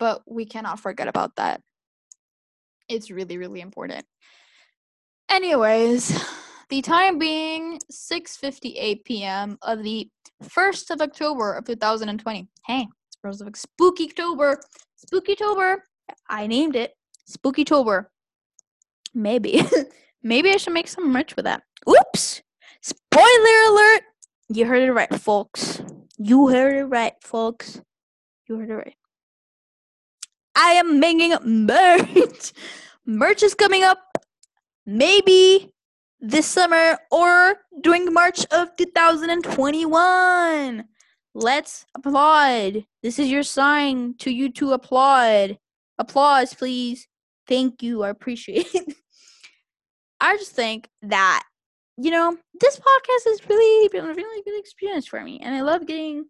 but 0.00 0.22
we 0.26 0.46
cannot 0.46 0.80
forget 0.80 1.06
about 1.06 1.36
that. 1.36 1.60
It's 2.88 3.10
really 3.10 3.36
really 3.36 3.60
important. 3.60 4.04
Anyways 5.28 6.20
the 6.70 6.82
time 6.82 7.18
being 7.18 7.78
6:58 7.92 9.04
p.m. 9.04 9.58
of 9.62 9.82
the 9.82 10.08
1st 10.42 10.90
of 10.90 11.00
October 11.02 11.52
of 11.52 11.66
2020 11.66 12.48
hey 12.66 12.88
Rose 13.22 13.40
of 13.40 13.54
Spooky 13.56 14.04
October 14.04 14.60
Spooky 14.96 15.32
October 15.32 15.84
I 16.28 16.46
named 16.46 16.76
it 16.76 16.94
Spooky 17.26 17.62
October 17.62 18.10
maybe 19.14 19.62
maybe 20.22 20.50
I 20.50 20.56
should 20.56 20.72
make 20.72 20.88
some 20.88 21.12
merch 21.12 21.36
with 21.36 21.44
that 21.44 21.62
oops 21.88 22.42
spoiler 22.80 23.68
alert 23.68 24.02
you 24.52 24.66
heard 24.66 24.82
it 24.82 24.90
right, 24.90 25.14
folks. 25.14 25.80
You 26.18 26.48
heard 26.48 26.74
it 26.74 26.84
right, 26.84 27.12
folks. 27.22 27.80
You 28.48 28.58
heard 28.58 28.68
it 28.68 28.74
right. 28.74 28.96
I 30.56 30.72
am 30.72 30.98
making 30.98 31.36
merch. 31.44 32.52
merch 33.06 33.44
is 33.44 33.54
coming 33.54 33.84
up 33.84 33.98
maybe 34.84 35.72
this 36.18 36.46
summer 36.46 36.98
or 37.12 37.58
during 37.80 38.12
March 38.12 38.44
of 38.50 38.74
2021. 38.76 40.84
Let's 41.34 41.86
applaud. 41.94 42.84
This 43.02 43.18
is 43.18 43.30
your 43.30 43.42
sign 43.42 44.14
to 44.18 44.30
you 44.30 44.50
to 44.52 44.72
applaud. 44.72 45.58
Applause, 45.98 46.54
please. 46.54 47.06
Thank 47.46 47.82
you. 47.82 48.02
I 48.02 48.08
appreciate 48.08 48.68
it. 48.74 48.94
I 50.20 50.36
just 50.36 50.52
think 50.52 50.88
that 51.02 51.44
you 52.02 52.10
know, 52.10 52.34
this 52.58 52.76
podcast 52.76 53.24
has 53.26 53.46
really 53.48 53.88
been 53.88 54.06
a 54.06 54.14
really 54.14 54.42
good 54.42 54.58
experience 54.58 55.06
for 55.06 55.22
me, 55.22 55.38
and 55.42 55.54
I 55.54 55.60
love 55.60 55.86
getting 55.86 56.24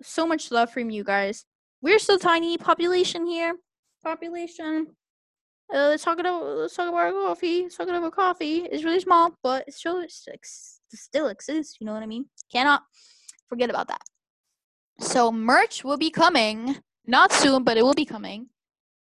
so 0.00 0.24
much 0.24 0.52
love 0.52 0.70
from 0.70 0.90
you 0.90 1.02
guys. 1.02 1.44
We're 1.82 1.98
still 1.98 2.20
tiny 2.20 2.56
population 2.56 3.26
here. 3.26 3.56
Population. 4.04 4.86
Uh, 5.74 5.88
let's 5.88 6.04
talk 6.04 6.20
about 6.20 6.44
let's 6.44 6.76
talk 6.76 6.88
about 6.88 7.12
coffee. 7.12 7.62
Let's 7.62 7.76
talk 7.76 7.88
about 7.88 8.12
coffee. 8.12 8.58
It's 8.70 8.84
really 8.84 9.00
small, 9.00 9.34
but 9.42 9.64
it 9.66 9.74
still 9.74 9.98
it 9.98 10.12
still 10.94 11.26
exists. 11.28 11.78
You 11.80 11.86
know 11.86 11.94
what 11.94 12.04
I 12.04 12.06
mean? 12.06 12.26
Cannot 12.52 12.82
forget 13.48 13.70
about 13.70 13.88
that. 13.88 14.02
So 15.00 15.30
merch 15.30 15.84
will 15.84 15.96
be 15.96 16.10
coming, 16.10 16.76
not 17.06 17.32
soon, 17.32 17.64
but 17.64 17.76
it 17.76 17.82
will 17.82 17.94
be 17.94 18.04
coming. 18.04 18.48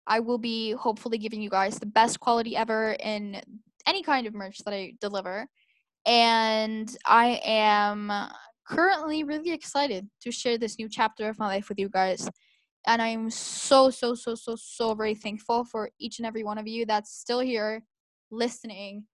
I 0.07 0.19
will 0.19 0.37
be 0.37 0.71
hopefully 0.71 1.17
giving 1.17 1.41
you 1.41 1.49
guys 1.49 1.77
the 1.77 1.85
best 1.85 2.19
quality 2.19 2.55
ever 2.55 2.95
in 2.99 3.41
any 3.85 4.03
kind 4.03 4.27
of 4.27 4.33
merch 4.33 4.59
that 4.59 4.73
I 4.73 4.93
deliver 4.99 5.47
and 6.05 6.95
I 7.05 7.39
am 7.43 8.11
currently 8.67 9.23
really 9.23 9.51
excited 9.51 10.09
to 10.21 10.31
share 10.31 10.57
this 10.57 10.79
new 10.79 10.89
chapter 10.89 11.29
of 11.29 11.37
my 11.39 11.47
life 11.47 11.69
with 11.69 11.79
you 11.79 11.89
guys. 11.89 12.29
And 12.87 13.01
I'm 13.01 13.29
so, 13.29 13.89
so, 13.91 14.15
so, 14.15 14.33
so, 14.33 14.55
so 14.57 14.95
very 14.95 15.13
thankful 15.13 15.65
for 15.65 15.89
each 15.99 16.17
and 16.17 16.25
every 16.25 16.43
one 16.43 16.57
of 16.57 16.67
you 16.67 16.85
that's 16.85 17.13
still 17.13 17.39
here 17.39 17.83
listening 18.31 19.05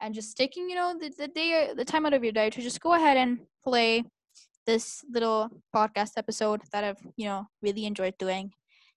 and 0.00 0.14
just 0.14 0.36
taking, 0.36 0.68
you 0.68 0.74
know, 0.74 0.94
the, 0.98 1.10
the 1.16 1.28
day, 1.28 1.70
the 1.74 1.84
time 1.84 2.04
out 2.04 2.12
of 2.12 2.22
your 2.22 2.32
day 2.32 2.50
to 2.50 2.60
just 2.60 2.80
go 2.80 2.92
ahead 2.92 3.16
and 3.16 3.38
play 3.62 4.04
this 4.66 5.04
little 5.10 5.50
podcast 5.74 6.12
episode 6.16 6.62
that 6.72 6.84
I've, 6.84 7.00
you 7.16 7.26
know, 7.26 7.46
really 7.62 7.86
enjoyed 7.86 8.14
doing 8.18 8.52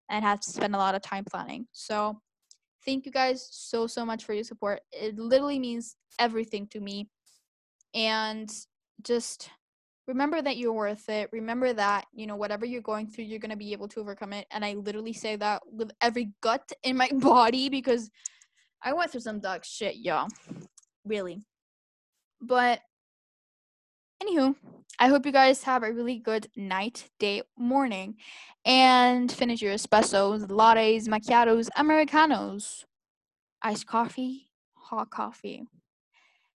and 0.09 0.23
have 0.23 0.39
to 0.41 0.49
spend 0.49 0.75
a 0.75 0.77
lot 0.77 0.95
of 0.95 1.01
time 1.01 1.25
planning. 1.29 1.67
So 1.71 2.21
thank 2.85 3.05
you 3.05 3.11
guys 3.11 3.47
so, 3.51 3.87
so 3.87 4.05
much 4.05 4.23
for 4.23 4.33
your 4.33 4.43
support. 4.43 4.79
It 4.91 5.17
literally 5.17 5.59
means 5.59 5.95
everything 6.19 6.67
to 6.67 6.79
me. 6.79 7.09
And 7.93 8.49
just 9.03 9.49
remember 10.07 10.41
that 10.41 10.57
you're 10.57 10.73
worth 10.73 11.07
it. 11.09 11.29
Remember 11.31 11.73
that 11.73 12.05
you 12.13 12.27
know 12.27 12.35
whatever 12.35 12.65
you're 12.65 12.81
going 12.81 13.07
through 13.07 13.25
you're 13.25 13.39
going 13.39 13.51
to 13.51 13.57
be 13.57 13.73
able 13.73 13.87
to 13.89 13.99
overcome 13.99 14.33
it. 14.33 14.47
And 14.51 14.63
i 14.63 14.73
literally 14.73 15.13
say 15.13 15.35
that 15.35 15.61
with 15.71 15.91
every 16.01 16.31
gut 16.41 16.71
in 16.83 16.97
my 16.97 17.09
body 17.13 17.69
because 17.69 18.09
i 18.83 18.93
went 18.93 19.11
through 19.11 19.21
some 19.21 19.39
dark 19.39 19.63
shit 19.63 19.97
y'all. 19.97 20.27
Really. 21.05 21.45
But 22.41 22.81
anywho 24.23 24.55
i 24.99 25.07
hope 25.07 25.25
you 25.25 25.31
guys 25.31 25.63
have 25.63 25.83
a 25.83 25.91
really 25.91 26.17
good 26.17 26.49
night 26.55 27.09
day 27.19 27.41
morning 27.57 28.15
and 28.65 29.31
finish 29.31 29.61
your 29.61 29.73
espressos 29.73 30.47
lattes 30.47 31.07
macchiatos 31.07 31.69
americanos 31.75 32.85
iced 33.61 33.85
coffee 33.85 34.49
hot 34.75 35.09
coffee 35.09 35.63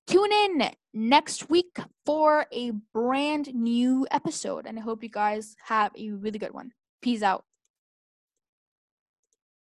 Tune 0.08 0.32
in 0.32 0.70
next 0.94 1.50
week 1.50 1.76
for 2.06 2.46
a 2.50 2.70
brand 2.94 3.52
new 3.52 4.06
episode, 4.10 4.64
and 4.64 4.78
I 4.78 4.80
hope 4.80 5.02
you 5.02 5.10
guys 5.10 5.54
have 5.66 5.92
a 5.98 6.12
really 6.12 6.38
good 6.38 6.54
one. 6.54 6.72
Peace 7.02 7.22
out. 7.22 7.44